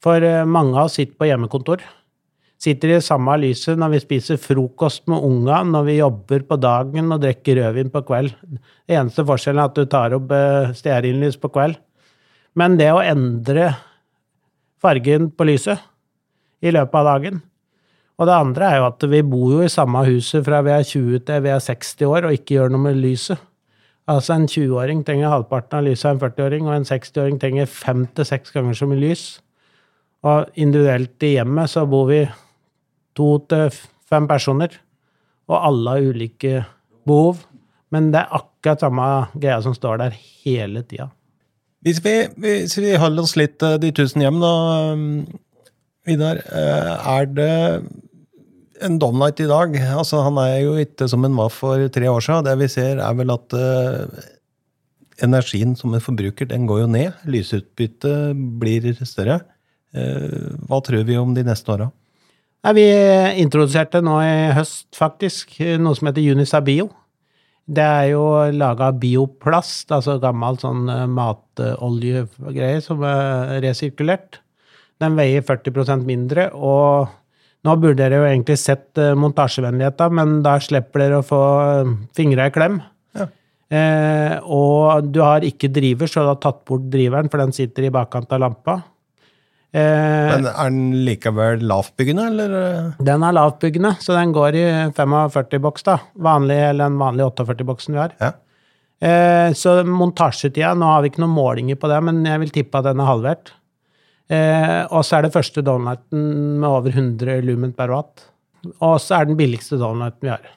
For 0.00 0.24
mange 0.48 0.72
av 0.72 0.88
oss 0.88 0.96
sitter 0.96 1.18
på 1.20 1.28
hjemmekontor. 1.28 1.84
Sitter 2.60 2.90
i 2.92 3.00
samme 3.00 3.38
lyset 3.40 3.78
når 3.80 3.94
vi 3.94 3.98
spiser 4.02 4.40
frokost 4.40 5.06
med 5.08 5.22
unga, 5.24 5.62
når 5.64 5.84
vi 5.86 5.94
jobber 5.96 6.42
på 6.44 6.58
dagen 6.60 7.08
og 7.14 7.22
drikker 7.22 7.56
rødvin 7.56 7.92
på 7.92 8.02
kveld. 8.04 8.34
Det 8.84 8.98
eneste 8.98 9.24
forskjellen 9.24 9.62
er 9.62 9.70
at 9.70 9.78
du 9.78 9.86
tar 9.88 10.16
opp 10.18 10.34
eh, 10.36 10.74
stearinlys 10.76 11.38
på 11.40 11.48
kveld. 11.54 11.78
Men 12.60 12.76
det 12.76 12.90
å 12.92 13.00
endre 13.00 13.70
fargen 14.82 15.30
på 15.32 15.46
lyset 15.48 15.80
i 16.60 16.72
løpet 16.72 16.98
av 17.00 17.06
dagen 17.06 17.40
Og 18.20 18.26
det 18.28 18.34
andre 18.36 18.66
er 18.68 18.80
jo 18.80 18.88
at 18.90 19.04
vi 19.08 19.20
bor 19.24 19.52
jo 19.54 19.60
i 19.64 19.72
samme 19.72 20.02
huset 20.04 20.44
fra 20.44 20.58
vi 20.60 20.72
er 20.74 20.82
20 20.84 21.22
til 21.24 21.44
vi 21.46 21.52
er 21.54 21.62
60 21.64 22.10
år 22.10 22.26
og 22.28 22.34
ikke 22.36 22.58
gjør 22.58 22.74
noe 22.74 22.84
med 22.90 22.98
lyset. 23.00 23.40
Altså 24.10 24.34
En 24.34 24.44
20-åring 24.50 25.00
trenger 25.06 25.32
halvparten 25.32 25.78
av 25.78 25.86
lyset 25.86 26.10
av 26.10 26.18
en 26.18 26.20
40-åring, 26.26 26.68
og 26.68 26.74
en 26.74 26.84
60-åring 26.84 27.38
trenger 27.40 27.70
fem 27.70 28.04
til 28.12 28.28
seks 28.28 28.52
ganger 28.52 28.76
så 28.76 28.88
mye 28.90 29.00
lys. 29.00 29.24
Og 30.28 30.50
individuelt 30.60 31.24
i 31.24 31.34
hjemmet 31.38 31.72
så 31.72 31.86
bor 31.88 32.10
vi 32.10 32.20
to 33.20 33.30
til 33.52 33.68
fem 34.10 34.26
personer, 34.30 34.72
og 35.50 35.60
alle 35.60 35.94
har 35.94 36.10
ulike 36.10 36.64
behov. 37.06 37.44
Men 37.92 38.10
det 38.14 38.22
er 38.22 38.36
akkurat 38.40 38.82
samme 38.82 39.06
greia 39.34 39.60
som 39.62 39.76
står 39.76 40.00
der 40.00 40.16
hele 40.16 40.82
tida. 40.86 41.10
Hvis 41.84 42.02
vi, 42.04 42.14
hvis 42.40 42.76
vi 42.78 42.96
holder 43.00 43.24
oss 43.24 43.38
litt 43.40 43.62
de 43.82 43.92
tusen 43.96 44.22
hjem, 44.24 44.40
da, 44.42 44.52
Vidar. 46.08 46.40
Er 46.48 47.28
det 47.28 47.54
en 48.80 48.98
Domlight 49.00 49.40
i 49.44 49.48
dag 49.48 49.74
altså 49.76 50.22
Han 50.24 50.38
er 50.40 50.62
jo 50.64 50.76
ikke 50.80 51.08
som 51.10 51.26
han 51.26 51.36
var 51.36 51.52
for 51.52 51.86
tre 51.92 52.08
år 52.08 52.24
siden. 52.24 52.46
Det 52.48 52.56
vi 52.62 52.68
ser, 52.72 53.00
er 53.04 53.16
vel 53.18 53.32
at 53.34 53.56
uh, 53.56 54.28
energien 55.20 55.76
som 55.76 55.94
en 55.94 56.04
forbruker, 56.04 56.48
den 56.48 56.66
går 56.68 56.84
jo 56.84 56.90
ned. 56.90 57.24
Lysutbyttet 57.28 58.38
blir 58.60 58.92
større. 59.04 59.42
Uh, 59.92 60.56
hva 60.68 60.80
tror 60.86 61.04
vi 61.04 61.18
om 61.20 61.34
de 61.36 61.44
neste 61.44 61.72
åra? 61.74 61.90
Vi 62.60 62.86
introduserte 63.40 64.02
nå 64.04 64.18
i 64.20 64.32
høst, 64.52 64.90
faktisk, 64.96 65.54
noe 65.80 65.96
som 65.96 66.10
heter 66.10 66.34
Unisa 66.34 66.60
Bio. 66.64 66.90
Det 67.70 67.84
er 67.86 68.10
jo 68.10 68.24
laga 68.56 68.90
av 68.90 68.98
bioplast, 69.00 69.92
altså 69.94 70.18
gammel 70.22 70.58
sånn 70.58 70.88
eh, 70.90 71.06
matoljegreie 71.06 72.80
som 72.82 73.04
er 73.06 73.60
resirkulert. 73.62 74.40
Den 75.00 75.16
veier 75.16 75.44
40% 75.46 76.04
mindre, 76.08 76.48
og 76.52 77.08
nå 77.64 77.76
burde 77.80 78.00
dere 78.00 78.20
jo 78.20 78.26
egentlig 78.28 78.56
sett 78.60 78.98
uh, 79.00 79.12
montasjevennligheta, 79.20 80.08
men 80.16 80.38
da 80.44 80.54
slipper 80.60 81.04
dere 81.04 81.20
å 81.20 81.26
få 81.26 81.40
uh, 81.84 81.92
fingra 82.16 82.48
i 82.48 82.52
klem. 82.54 82.78
Ja. 83.16 83.26
Eh, 83.70 84.34
og 84.50 85.10
du 85.12 85.20
har 85.22 85.44
ikke 85.46 85.70
driver, 85.72 86.10
så 86.10 86.24
du 86.24 86.32
har 86.32 86.40
tatt 86.42 86.64
bort 86.68 86.88
driveren, 86.92 87.30
for 87.32 87.42
den 87.42 87.52
sitter 87.56 87.86
i 87.86 87.92
bakkant 87.94 88.32
av 88.34 88.42
lampa. 88.42 88.80
Eh, 89.70 90.30
Men 90.34 90.48
er 90.50 90.70
den 90.72 91.04
likevel 91.06 91.60
lavtbyggende, 91.70 92.24
eller? 92.32 92.54
Den 93.06 93.22
er 93.22 93.36
lavtbyggende, 93.36 93.92
så 94.02 94.16
den 94.18 94.32
går 94.34 94.56
i 94.58 94.64
45-boks, 94.96 95.84
da. 95.86 95.98
Vanlig, 96.18 96.58
eller 96.72 96.90
den 96.90 96.98
vanlige 96.98 97.30
48-boksen 97.30 97.94
vi 97.94 98.00
har. 98.02 98.16
Ja. 98.18 98.32
Eh, 99.00 99.52
så 99.56 99.78
montasjetida 99.88 100.74
Nå 100.76 100.84
har 100.90 101.00
vi 101.00 101.08
ikke 101.08 101.22
noen 101.22 101.32
målinger 101.32 101.78
på 101.80 101.88
det, 101.88 102.00
men 102.04 102.18
jeg 102.28 102.42
vil 102.42 102.50
tippe 102.58 102.80
at 102.82 102.90
den 102.90 103.00
er 103.00 103.08
halvert. 103.08 103.54
Eh, 104.30 104.80
og 104.90 105.02
så 105.06 105.18
er 105.18 105.26
det 105.26 105.34
første 105.34 105.62
downlighten 105.66 106.26
med 106.60 106.68
over 106.68 106.92
100 106.94 107.40
lumen 107.46 107.72
per 107.74 107.94
watt. 107.94 108.26
Og 108.84 108.98
så 109.02 109.20
er 109.20 109.30
den 109.30 109.38
billigste 109.38 109.78
downlighten 109.80 110.26
vi 110.28 110.34
har. 110.34 110.50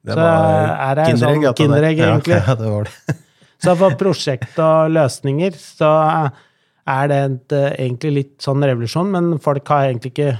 Det 0.00 0.16
så 0.16 0.24
er 0.24 0.96
det 0.96 1.06
en 1.12 1.20
sånn 1.20 1.42
kinderegg, 1.56 2.00
egentlig. 2.08 2.40
Ja, 2.48 2.56
det 2.56 2.72
var 2.72 2.88
det. 2.88 3.16
så 3.60 3.74
for 3.76 3.96
prosjekt 4.00 4.56
og 4.64 4.88
løsninger 4.96 5.52
så 5.60 5.90
er 6.90 7.10
det 7.10 7.18
et, 7.24 7.52
eh, 7.56 7.74
egentlig 7.86 8.12
litt 8.14 8.36
sånn 8.44 8.62
revolusjon, 8.66 9.10
men 9.14 9.24
folk 9.42 9.64
har 9.72 9.82
egentlig 9.88 10.10
ikke 10.14 10.32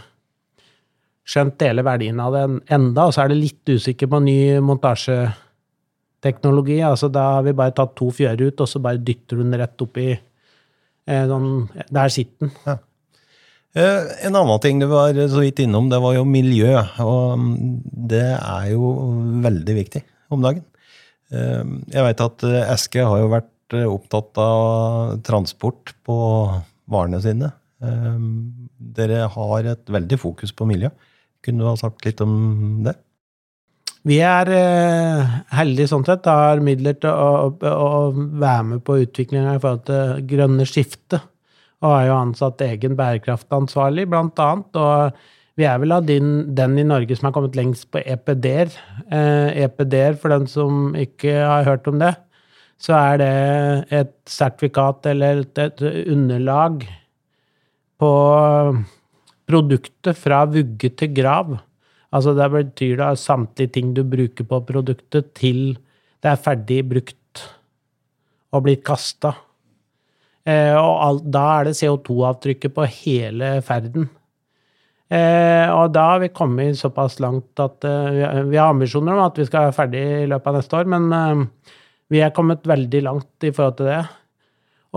skjønt 1.30 1.62
hele 1.62 1.82
verdien 1.86 2.18
av 2.22 2.30
det 2.34 2.44
enda, 2.74 3.00
og 3.06 3.12
så 3.14 3.20
er 3.24 3.28
det 3.30 3.44
litt 3.44 3.64
usikker 3.68 4.06
på 4.10 4.18
ny 4.24 4.38
montasjeteknologi. 4.66 6.78
Altså, 6.86 7.06
da 7.12 7.22
har 7.36 7.42
vi 7.46 7.60
bare 7.60 7.76
tatt 7.76 7.92
to 7.98 8.06
fjører 8.14 8.42
ut, 8.48 8.60
og 8.60 8.68
så 8.68 8.76
bare 8.82 9.04
dytter 9.04 9.34
du 9.36 9.42
den 9.44 9.60
rett 9.60 9.78
oppi 9.84 10.08
eh, 10.10 11.24
sånn, 11.30 11.50
Der 11.90 12.08
sitter 12.08 12.38
den. 12.46 12.52
Ja. 12.66 12.74
Eh, 13.70 14.00
en 14.26 14.34
annen 14.34 14.60
ting 14.60 14.80
du 14.82 14.86
var 14.90 15.14
så 15.14 15.40
vidt 15.44 15.58
innom, 15.62 15.90
det 15.92 16.00
var 16.02 16.12
jo 16.16 16.24
miljø. 16.26 16.72
Og 17.04 17.38
mm, 17.38 17.54
det 18.10 18.30
er 18.40 18.64
jo 18.72 18.82
veldig 19.44 19.74
viktig 19.84 20.02
om 20.30 20.42
dagen. 20.42 20.64
Jeg 21.30 22.02
veit 22.02 22.20
at 22.24 22.42
Eske 22.42 23.06
har 23.06 23.18
jo 23.22 23.28
vært 23.30 23.46
Eh, 23.46 23.60
opptatt 23.74 24.38
av 24.40 25.20
transport 25.26 25.94
på 26.06 26.16
varene 26.90 27.20
sine. 27.22 27.52
Ehm, 27.80 28.68
dere 28.76 29.24
har 29.33 29.68
et 29.70 29.88
veldig 29.88 30.18
fokus 30.20 30.52
på 30.52 30.66
miljø. 30.68 30.90
Kunne 31.44 31.62
du 31.62 31.70
ha 31.70 31.76
sagt 31.78 32.04
litt 32.04 32.20
om 32.20 32.83
det? 32.85 32.96
Vi 34.09 34.16
er 34.24 34.48
eh, 34.56 35.33
heldige 35.52 35.90
sånn 35.90 36.06
sett, 36.09 36.28
har 36.28 36.62
midler 36.64 36.96
til 36.96 37.12
å, 37.12 37.50
å, 37.52 37.98
være 38.14 38.62
med 38.70 38.85
på 38.85 38.96
utviklinga 39.02 39.59
i 39.59 39.61
forhold 39.61 39.85
til 39.90 40.22
grønne 40.30 40.64
skifte. 40.68 41.20
Og 41.80 41.92
har 41.94 42.06
jo 42.09 42.16
ansatt 42.16 42.64
egen 42.64 42.96
bærekraftansvarlig, 42.96 44.06
blant 44.09 44.40
annet. 44.40 44.80
Og 44.80 45.61
vi 45.61 45.68
er 45.68 45.80
vel 45.83 45.92
av 45.96 46.09
din, 46.09 46.33
den 46.56 46.78
i 46.80 46.87
Norge 46.88 47.16
som 47.16 47.28
har 47.28 47.37
kommet 47.37 47.56
lengst 47.56 47.90
på 47.92 48.00
EPD-er. 48.00 48.72
Eh, 49.12 49.62
EPD-er, 49.66 50.16
for 50.20 50.33
den 50.33 50.48
som 50.48 50.96
ikke 50.96 51.37
har 51.37 51.68
hørt 51.68 51.88
om 51.88 52.00
det, 52.00 52.14
så 52.81 52.97
er 52.97 53.21
det 53.21 53.35
et 53.93 54.14
sertifikat 54.31 55.11
eller 55.11 55.43
et, 55.45 55.83
underlag 56.09 56.87
på 58.01 58.12
produktet 59.51 60.16
fra 60.16 60.45
vugge 60.49 60.93
til 60.97 61.12
grav. 61.12 61.59
Altså 62.11 62.33
det 62.35 62.49
betyr 62.55 62.97
da 63.03 63.12
samtlige 63.19 63.75
ting 63.77 63.93
du 63.95 64.03
bruker 64.09 64.47
på 64.49 64.62
produktet, 64.66 65.35
til 65.37 65.77
det 66.21 66.33
er 66.33 66.40
ferdig 66.40 66.81
brukt 66.88 67.45
og 68.51 68.64
blitt 68.64 68.83
kasta. 68.87 69.35
Eh, 70.49 70.73
og 70.75 70.95
alt, 71.05 71.29
da 71.29 71.45
er 71.59 71.69
det 71.69 71.77
CO2-avtrykket 71.79 72.75
på 72.75 72.88
hele 73.03 73.53
ferden. 73.64 74.09
Eh, 75.11 75.66
og 75.75 75.90
da 75.93 76.07
har 76.12 76.23
vi 76.23 76.31
kommet 76.33 76.79
såpass 76.79 77.19
langt 77.23 77.61
at 77.61 77.85
eh, 77.87 78.40
vi 78.47 78.57
har 78.57 78.71
ambisjoner 78.71 79.16
om 79.16 79.25
at 79.25 79.38
vi 79.38 79.47
skal 79.49 79.69
være 79.69 79.77
ferdig 79.77 80.03
i 80.21 80.29
løpet 80.31 80.51
av 80.51 80.59
neste 80.59 80.79
år, 80.79 80.90
men 80.93 81.09
eh, 81.16 81.73
vi 82.11 82.23
er 82.25 82.33
kommet 82.35 82.66
veldig 82.66 83.05
langt 83.07 83.46
i 83.46 83.53
forhold 83.55 83.79
til 83.79 83.90
det. 83.92 84.01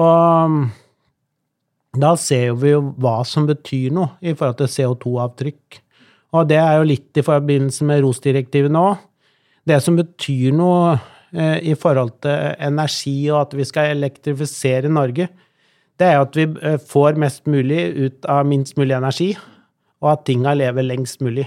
Og 0.02 0.50
um, 0.50 0.64
da 1.94 2.16
ser 2.18 2.56
vi 2.58 2.74
jo 2.74 2.82
hva 3.02 3.20
som 3.28 3.46
betyr 3.46 3.94
noe 3.94 4.16
i 4.26 4.34
forhold 4.34 4.58
til 4.64 4.72
CO2-avtrykk. 4.76 5.80
Og 6.34 6.48
det 6.50 6.58
er 6.58 6.80
jo 6.80 6.88
litt 6.90 7.20
i 7.20 7.26
forbindelse 7.26 7.86
med 7.86 8.02
ROS-direktivet 8.02 8.74
nå. 8.74 8.88
Det 9.70 9.78
som 9.86 10.00
betyr 10.00 10.56
noe 10.58 10.96
eh, 11.30 11.60
i 11.70 11.76
forhold 11.78 12.16
til 12.26 12.56
energi 12.66 13.16
og 13.30 13.44
at 13.44 13.54
vi 13.60 13.68
skal 13.70 13.94
elektrifisere 13.94 14.90
Norge, 14.90 15.30
det 16.02 16.10
er 16.10 16.24
at 16.24 16.34
vi 16.38 16.48
eh, 16.66 16.80
får 16.82 17.22
mest 17.22 17.46
mulig 17.46 17.86
ut 17.94 18.26
av 18.26 18.48
minst 18.50 18.80
mulig 18.82 18.98
energi, 18.98 19.30
og 20.02 20.16
at 20.16 20.26
tinga 20.28 20.56
lever 20.58 20.90
lengst 20.90 21.22
mulig. 21.24 21.46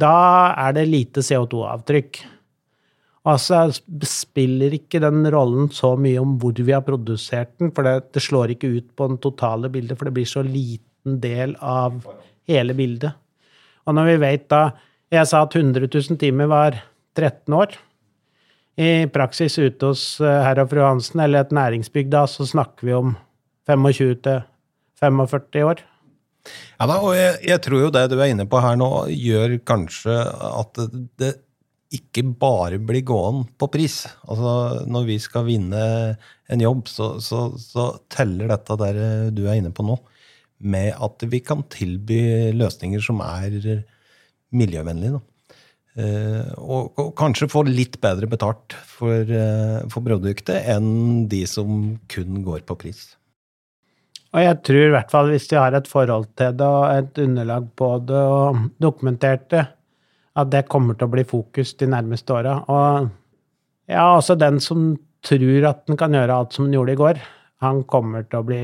Da 0.00 0.12
er 0.58 0.74
det 0.74 0.88
lite 0.90 1.22
CO2-avtrykk. 1.22 2.24
Altså 3.28 3.66
spiller 4.08 4.72
ikke 4.78 5.00
den 5.02 5.26
rollen 5.32 5.68
så 5.76 5.92
mye 6.00 6.20
om 6.22 6.38
hvor 6.40 6.56
vi 6.56 6.72
har 6.72 6.84
produsert 6.86 7.52
den, 7.60 7.72
for 7.76 7.84
det, 7.84 8.14
det, 8.16 8.22
slår 8.24 8.54
ikke 8.54 8.70
ut 8.78 8.86
på 8.96 9.08
den 9.10 9.18
totale 9.20 9.68
bildet, 9.72 9.98
for 9.98 10.08
det 10.08 10.14
blir 10.16 10.28
så 10.28 10.44
liten 10.46 11.18
del 11.20 11.52
av 11.60 12.00
hele 12.48 12.76
bildet. 12.76 13.12
Og 13.84 13.96
når 13.96 14.12
vi 14.12 14.22
vet 14.24 14.48
da 14.52 14.70
Jeg 15.10 15.26
sa 15.26 15.40
at 15.42 15.54
100 15.58 15.88
000 15.90 16.18
timer 16.22 16.46
var 16.46 16.76
13 17.18 17.50
år. 17.50 17.72
I 18.78 19.08
praksis 19.10 19.58
ute 19.58 19.88
hos 19.88 20.20
eh, 20.22 20.42
herr 20.46 20.60
og 20.62 20.68
fru 20.70 20.84
Hansen 20.84 21.18
eller 21.24 21.42
et 21.42 21.50
næringsbygg 21.50 22.12
da, 22.12 22.20
så 22.30 22.46
snakker 22.46 22.86
vi 22.86 22.94
om 22.94 23.16
25 23.66 24.20
til 24.22 24.44
45 25.02 25.64
år. 25.66 25.82
Ja 26.78 26.86
da, 26.86 27.00
og 27.02 27.16
jeg, 27.18 27.40
jeg 27.42 27.62
tror 27.66 27.82
jo 27.82 27.90
det 27.90 28.04
du 28.12 28.20
er 28.20 28.30
inne 28.30 28.46
på 28.46 28.62
her 28.62 28.78
nå, 28.78 28.90
gjør 29.10 29.58
kanskje 29.66 30.14
at 30.46 30.78
det 31.18 31.34
ikke 31.90 32.22
bare 32.38 32.78
bli 32.78 33.02
gående 33.06 33.48
på 33.58 33.66
pris. 33.72 34.04
Altså, 34.28 34.84
når 34.86 35.08
vi 35.08 35.16
skal 35.22 35.46
vinne 35.48 35.82
en 36.50 36.62
jobb, 36.62 36.86
så, 36.90 37.12
så, 37.22 37.48
så, 37.58 37.88
teller 38.12 38.50
dette 38.52 38.76
der 38.78 39.00
du 39.34 39.44
er 39.46 39.58
inne 39.58 39.72
på 39.74 39.86
nå, 39.86 39.96
med 40.60 40.92
at 40.94 41.26
vi 41.32 41.40
kan 41.42 41.64
tilby 41.72 42.52
løsninger 42.54 43.02
som 43.02 43.22
er 43.24 43.82
miljøvennlige. 44.54 45.20
Eh, 45.98 46.50
og, 46.62 46.92
og, 46.94 47.08
kanskje 47.18 47.50
få 47.50 47.64
litt 47.66 47.98
bedre 48.02 48.28
betalt 48.30 48.76
for, 48.86 49.26
eh, 49.26 49.80
for 49.90 50.06
produktet 50.06 50.68
enn 50.70 51.26
de 51.30 51.42
som 51.50 51.96
kun 52.12 52.44
går 52.46 52.62
på 52.68 52.78
pris. 52.78 53.08
Og 54.30 54.44
jeg 54.44 54.60
tror 54.62 54.84
i 54.84 54.92
hvert 54.94 55.10
fall 55.10 55.32
hvis 55.32 55.48
de 55.50 55.58
har 55.58 55.74
et 55.74 55.90
forhold 55.90 56.28
til 56.38 56.54
det 56.54 56.66
og 56.66 56.84
et 56.94 57.18
underlag 57.24 57.66
på 57.74 57.88
det 58.06 58.20
og 58.36 58.60
dokumentert 58.82 59.48
det, 59.50 59.64
at 60.38 60.50
det 60.52 60.68
kommer 60.70 60.96
til 60.96 61.08
å 61.08 61.12
bli 61.12 61.24
fokus 61.26 61.74
de 61.80 61.88
nærmeste 61.90 62.34
åra. 62.36 62.60
Og 62.70 63.08
ja, 63.90 64.06
altså 64.14 64.36
den 64.38 64.60
som 64.62 64.92
tror 65.26 65.68
at 65.68 65.84
den 65.88 65.98
kan 66.00 66.14
gjøre 66.14 66.36
alt 66.42 66.56
som 66.56 66.68
den 66.68 66.76
gjorde 66.78 66.94
i 66.94 67.00
går. 67.00 67.22
Han 67.64 67.82
kommer 67.90 68.24
til 68.24 68.40
å 68.40 68.46
bli 68.46 68.62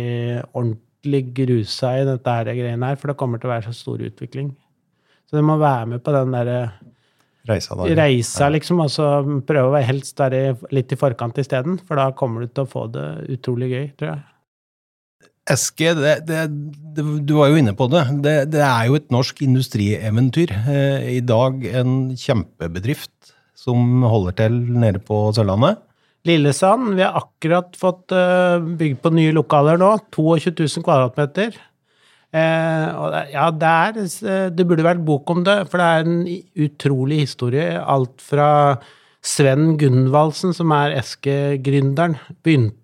ordentlig 0.57 1.22
grusa 1.37 1.96
i 2.00 2.07
dette 2.09 2.37
her 2.38 2.52
greiene 2.57 2.92
her, 2.92 3.00
for 3.00 3.12
det 3.12 3.18
kommer 3.20 3.42
til 3.42 3.50
å 3.50 3.55
være 3.57 3.68
så 3.68 3.76
stor 3.76 4.05
utvikling. 4.07 4.55
Så 5.26 5.37
du 5.37 5.44
må 5.44 5.59
være 5.61 5.90
med 5.90 6.05
på 6.07 6.14
den 6.14 6.37
derre 6.37 6.61
Reisa 7.46 7.76
da. 7.79 7.85
reisa, 7.94 8.48
liksom, 8.50 8.81
og 8.83 8.88
så 8.90 9.09
prøve 9.46 9.70
å 9.70 9.83
helst 9.87 10.18
være 10.18 10.57
litt 10.74 10.90
i 10.90 10.98
forkant 10.98 11.37
isteden, 11.38 11.76
for 11.79 11.98
da 11.98 12.09
kommer 12.18 12.42
du 12.42 12.50
til 12.50 12.64
å 12.64 12.70
få 12.70 12.88
det 12.90 13.05
utrolig 13.37 13.68
gøy, 13.70 13.85
tror 13.98 14.11
jeg. 14.11 14.24
Eske, 15.46 15.92
det, 15.94 16.14
det, 16.26 16.46
det, 16.96 17.04
du 17.28 17.37
var 17.38 17.52
jo 17.52 17.61
inne 17.61 17.74
på 17.78 17.87
det. 17.92 18.02
det. 18.24 18.62
Er 18.62 18.88
jo 18.88 18.96
et 18.98 19.12
norsk 19.14 19.44
industrieventyr. 19.46 20.52
Eh, 20.66 21.11
I 21.18 21.20
dag 21.22 21.62
en 21.70 21.98
kjempebedrift 22.18 23.35
som 23.56 24.02
holder 24.06 24.37
til 24.42 24.59
nede 24.74 25.02
på 25.02 25.28
Sørlandet. 25.37 25.78
Lillesand, 26.26 26.96
vi 26.98 27.04
har 27.06 27.14
akkurat 27.20 27.76
fått 27.78 28.11
uh, 28.11 28.59
bygd 28.59 28.98
på 29.02 29.12
nye 29.14 29.35
lokaler 29.35 29.78
nå. 29.78 29.92
22 30.14 30.50
000 30.59 30.87
kvadratmeter. 30.87 31.54
Eh, 32.35 32.87
ja, 33.30 33.44
det 33.54 33.68
er 33.70 33.98
eh, 34.02 34.48
Det 34.52 34.64
burde 34.66 34.85
vært 34.85 35.04
bok 35.06 35.30
om 35.30 35.44
det, 35.46 35.61
for 35.70 35.80
det 35.80 35.87
er 35.87 36.09
en 36.09 36.24
utrolig 36.66 37.20
historie. 37.22 37.76
Alt 37.78 38.18
fra 38.24 38.48
Sven 39.24 39.76
Gunvaldsen, 39.80 40.54
som 40.56 40.74
er 40.74 40.96
Eske-gründeren, 40.98 42.18
begynte 42.46 42.82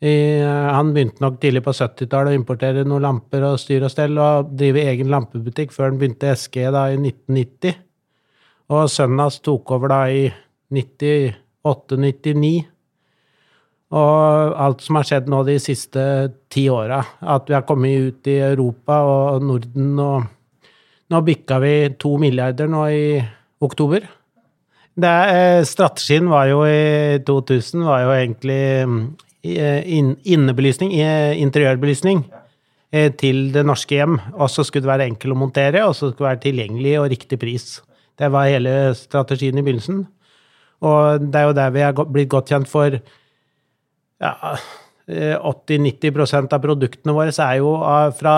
i, 0.00 0.38
eh, 0.40 0.68
Han 0.74 0.92
begynte 0.94 1.20
nok 1.20 1.40
tidlig 1.40 1.64
på 1.64 1.74
70-tallet 1.74 2.34
å 2.34 2.38
importere 2.38 2.84
noen 2.86 3.02
lamper 3.02 3.42
og 3.48 3.58
styr 3.58 3.82
og 3.82 3.90
stell, 3.90 4.18
og 4.18 4.54
drive 4.54 4.84
egen 4.92 5.10
lampebutikk 5.10 5.74
før 5.74 5.90
han 5.90 5.98
begynte 5.98 6.34
SG 6.36 6.70
da 6.70 6.86
i 6.92 6.98
1990. 7.00 7.74
Og 8.70 8.88
sønnen 8.92 9.24
hans 9.24 9.40
tok 9.40 9.70
over 9.74 9.88
da 9.88 10.02
i 10.12 10.28
98-99. 10.70 12.66
Og 13.98 14.56
alt 14.60 14.82
som 14.84 14.98
har 15.00 15.06
skjedd 15.08 15.30
nå 15.32 15.42
de 15.48 15.56
siste 15.58 16.02
ti 16.52 16.66
åra. 16.68 17.00
At 17.22 17.48
vi 17.48 17.56
har 17.56 17.64
kommet 17.64 18.10
ut 18.10 18.28
i 18.28 18.36
Europa 18.52 19.00
og 19.08 19.42
Norden 19.42 19.94
og 19.98 20.34
Nå 21.08 21.22
bikka 21.24 21.56
vi 21.62 21.88
to 21.96 22.18
milliarder 22.20 22.68
nå 22.68 22.82
i 22.92 23.04
oktober. 23.64 24.02
Det, 24.92 25.12
eh, 25.32 25.62
strategien 25.64 26.28
var 26.28 26.50
jo 26.50 26.66
i 26.68 27.16
2000 27.24 27.86
var 27.86 28.02
jo 28.02 28.10
egentlig 28.12 28.58
eh, 28.82 28.98
innebelysning, 29.44 30.94
eh, 30.98 31.38
interiørbelysning, 31.42 32.24
til 33.20 33.52
det 33.52 33.66
norske 33.68 33.98
hjem. 33.98 34.14
Og 34.40 34.48
så 34.48 34.64
skulle 34.64 34.86
det 34.86 34.88
være 34.88 35.06
enkel 35.10 35.34
å 35.34 35.36
montere, 35.36 35.82
og 35.84 35.92
så 35.92 36.08
skulle 36.08 36.24
det 36.24 36.30
være 36.30 36.44
tilgjengelig 36.46 36.94
og 36.96 37.10
riktig 37.12 37.38
pris. 37.38 37.82
Det 38.18 38.30
var 38.32 38.48
hele 38.48 38.94
strategien 38.96 39.58
i 39.58 39.62
begynnelsen. 39.62 40.06
Og 40.80 41.20
det 41.20 41.36
er 41.36 41.48
jo 41.48 41.56
der 41.58 41.70
vi 41.74 41.84
er 41.84 41.92
blitt 41.92 42.30
godt 42.32 42.48
kjent 42.48 42.70
for 42.70 42.96
ja, 44.18 44.32
80-90 45.08 46.04
eh, 46.20 46.36
av 46.52 46.60
produktene 46.60 47.14
våre 47.16 47.32
er 47.32 47.56
jo 47.62 47.72
fra, 48.18 48.34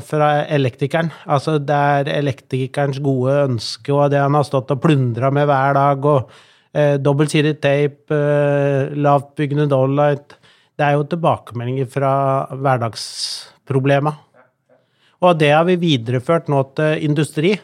fra, 0.00 0.30
elektrikeren. 0.48 1.10
Altså 1.26 1.58
det 1.58 1.76
er 1.76 2.12
elektrikerens 2.14 3.00
gode 3.04 3.36
ønske 3.44 3.92
og 3.92 4.08
det 4.14 4.22
han 4.22 4.38
har 4.38 4.46
stått 4.48 4.72
og 4.72 4.80
plundra 4.80 5.30
med 5.34 5.46
hver 5.50 5.76
dag. 5.76 6.08
og 6.08 6.30
eh, 6.72 6.96
Dobbeltsidig 6.96 7.58
tape, 7.60 8.16
eh, 8.16 8.96
lavtbyggende 8.96 9.68
dollight 9.68 10.38
Det 10.74 10.86
er 10.86 10.96
jo 10.96 11.06
tilbakemeldinger 11.06 11.90
fra 11.90 12.14
hverdagsproblema. 12.54 14.14
Og 15.24 15.38
det 15.40 15.52
har 15.54 15.64
vi 15.68 15.78
videreført 15.80 16.50
nå 16.52 16.62
til 16.76 17.04
industri. 17.06 17.54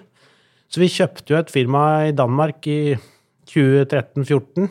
Så 0.71 0.81
vi 0.81 0.93
kjøpte 0.93 1.35
jo 1.35 1.41
et 1.41 1.51
firma 1.51 1.83
i 2.07 2.15
Danmark 2.17 2.67
i 2.71 2.95
2013-2014 3.51 4.71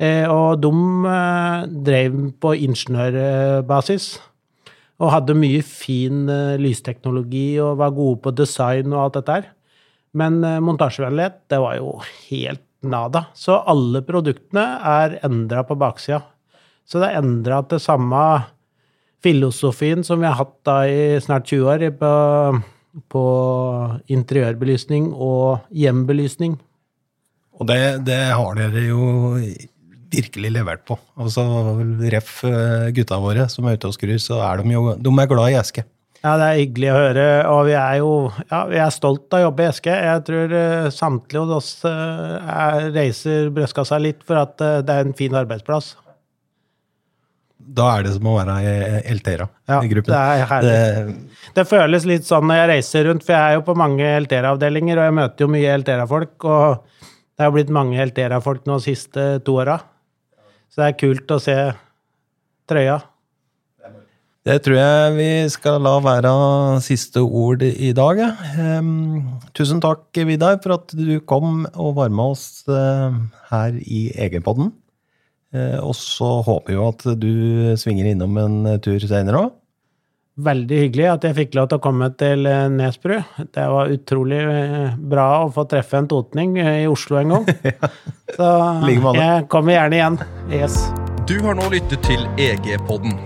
Eh, 0.00 0.24
og 0.32 0.62
de 0.62 0.70
eh, 1.12 1.68
drev 1.88 2.18
på 2.40 2.54
ingeniørbasis. 2.64 4.14
Og 5.00 5.12
hadde 5.14 5.36
mye 5.36 5.60
fin 5.64 6.24
eh, 6.32 6.56
lysteknologi 6.60 7.60
og 7.60 7.78
var 7.80 7.96
gode 7.96 8.20
på 8.24 8.32
design 8.36 8.94
og 8.94 9.04
alt 9.04 9.18
dette 9.20 9.38
her. 9.38 9.50
Men 10.16 10.40
montasjevennlighet, 10.66 11.36
det 11.52 11.58
var 11.62 11.76
jo 11.78 11.92
helt 12.26 12.64
nada. 12.82 13.28
Så 13.36 13.60
alle 13.70 14.00
produktene 14.02 14.64
er 14.82 15.20
endra 15.22 15.62
på 15.68 15.76
baksida. 15.78 16.18
Så 16.90 16.98
det 16.98 17.10
er 17.10 17.20
endra 17.22 17.60
til 17.70 17.78
samme 17.82 18.20
filosofien 19.22 20.02
som 20.06 20.22
vi 20.22 20.28
har 20.28 20.38
hatt 20.40 20.56
da 20.66 20.80
i 20.88 21.20
snart 21.22 21.46
20 21.46 21.68
år 21.70 21.84
på, 22.00 22.12
på 23.12 23.24
interiørbelysning 24.10 25.12
og 25.14 25.68
hjembelysning. 25.70 26.56
Og 27.60 27.68
det, 27.68 27.78
det 28.08 28.22
har 28.32 28.56
dere 28.56 28.86
jo 28.88 29.04
virkelig 30.10 30.50
levert 30.56 30.82
på. 30.88 30.96
Altså, 31.20 31.44
Ref 32.10 32.40
eh, 32.48 32.90
gutta 32.96 33.20
våre 33.22 33.46
som 33.52 33.68
er 33.68 33.78
ute 33.78 33.90
og 33.90 33.94
skrur, 33.94 34.16
så 34.18 34.40
er 34.48 34.64
de 34.64 34.74
jo 34.74 34.94
de 34.98 35.12
er 35.12 35.30
glad 35.30 35.52
i 35.52 35.58
Eske. 35.60 35.86
Ja, 36.20 36.34
det 36.36 36.46
er 36.48 36.58
hyggelig 36.58 36.88
å 36.90 36.96
høre, 36.98 37.26
og 37.48 37.60
vi 37.70 37.76
er 37.80 37.94
jo 38.02 38.10
ja, 38.50 38.64
vi 38.68 38.80
er 38.82 38.90
stolt 38.92 39.30
av 39.30 39.38
å 39.38 39.44
jobbe 39.46 39.64
i 39.64 39.70
Eske. 39.70 39.94
Jeg 40.08 40.24
tror 40.26 40.56
uh, 40.56 40.90
samtlige 40.92 41.44
av 41.46 41.54
oss 41.60 41.70
uh, 41.86 42.90
reiser 42.92 43.52
brystkassa 43.54 44.00
litt 44.02 44.24
for 44.26 44.42
at 44.42 44.56
det 44.58 44.96
er 44.96 45.06
en 45.06 45.16
fin 45.16 45.36
arbeidsplass. 45.38 45.94
Da 47.70 47.86
er 47.96 48.06
det 48.06 48.14
som 48.16 48.26
å 48.26 48.36
være 48.38 48.56
i 48.64 48.70
Eltera 49.12 49.46
ja, 49.70 49.78
i 49.78 49.90
gruppen. 49.90 50.10
Det 50.10 50.20
er 50.20 50.48
herlig. 50.50 50.72
Det, 50.74 51.50
det, 51.58 51.64
føles 51.70 52.06
litt 52.08 52.26
sånn 52.26 52.48
når 52.50 52.58
jeg 52.60 52.70
reiser 52.72 53.06
rundt, 53.06 53.26
for 53.26 53.36
jeg 53.36 53.52
er 53.52 53.58
jo 53.58 53.66
på 53.68 53.76
mange 53.78 54.08
Eltera-avdelinger, 54.16 54.98
og 54.98 55.08
jeg 55.08 55.16
møter 55.20 55.46
jo 55.46 55.52
mye 55.54 55.76
Eltera-folk. 55.76 56.48
og 56.50 57.06
det 57.40 57.46
har 57.46 57.54
blitt 57.54 57.70
mange 57.72 57.96
Eltera-folk 58.02 58.66
nå 58.68 58.80
de 58.80 58.90
siste 58.90 59.22
to 59.46 59.54
åra. 59.62 59.78
Så 60.68 60.82
det 60.82 60.88
er 60.90 60.98
kult 61.00 61.32
å 61.32 61.38
se 61.40 61.56
trøya. 62.68 62.98
Det 64.44 64.58
tror 64.64 64.76
jeg 64.76 65.14
vi 65.16 65.30
skal 65.52 65.82
la 65.84 65.94
være 66.04 66.30
siste 66.84 67.22
ord 67.24 67.64
i 67.64 67.94
dag. 67.96 68.20
Um, 68.56 69.40
tusen 69.56 69.80
takk, 69.80 70.04
Vidar, 70.28 70.56
for 70.60 70.78
at 70.78 70.94
du 70.96 71.18
kom 71.28 71.66
og 71.74 71.96
var 71.98 72.12
med 72.12 72.36
oss 72.36 72.44
uh, 72.68 73.12
her 73.50 73.76
i 73.84 74.06
Egenpodden. 74.16 74.72
Uh, 75.50 75.78
og 75.82 75.96
så 75.98 76.28
håper 76.46 76.70
vi 76.70 76.76
jo 76.78 76.90
at 76.92 77.06
du 77.18 77.32
svinger 77.80 78.12
innom 78.12 78.36
en 78.38 78.60
tur 78.84 79.00
senere 79.02 79.46
òg. 79.46 79.56
Veldig 80.40 80.78
hyggelig 80.84 81.08
at 81.10 81.24
jeg 81.26 81.36
fikk 81.36 81.56
lov 81.58 81.68
til 81.68 81.80
å 81.80 81.82
komme 81.84 82.06
til 82.16 82.46
eh, 82.48 82.62
Nesbru. 82.72 83.18
Det 83.52 83.66
var 83.74 83.92
utrolig 83.92 84.40
bra 85.12 85.26
å 85.42 85.50
få 85.52 85.66
treffe 85.68 86.00
en 86.00 86.08
totning 86.08 86.56
i 86.62 86.86
Oslo 86.88 87.18
en 87.20 87.34
gang. 87.34 87.48
Så 88.38 88.48
jeg 89.18 89.46
kommer 89.52 89.76
gjerne 89.76 89.98
igjen. 89.98 90.20
Yes. 90.54 90.80
Du 91.28 91.36
har 91.44 91.58
nå 91.58 91.68
lyttet 91.74 92.06
til 92.06 92.24
EG-podden. 92.40 93.18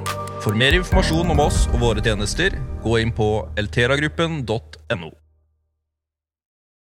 For 0.44 0.56
mer 0.58 0.76
informasjon 0.76 1.30
om 1.32 1.44
oss 1.46 1.64
og 1.70 1.84
våre 1.86 2.02
tjenester, 2.04 2.56
gå 2.84 2.98
inn 3.00 3.14
på 3.14 3.28
elteragruppen.no. 3.60 5.14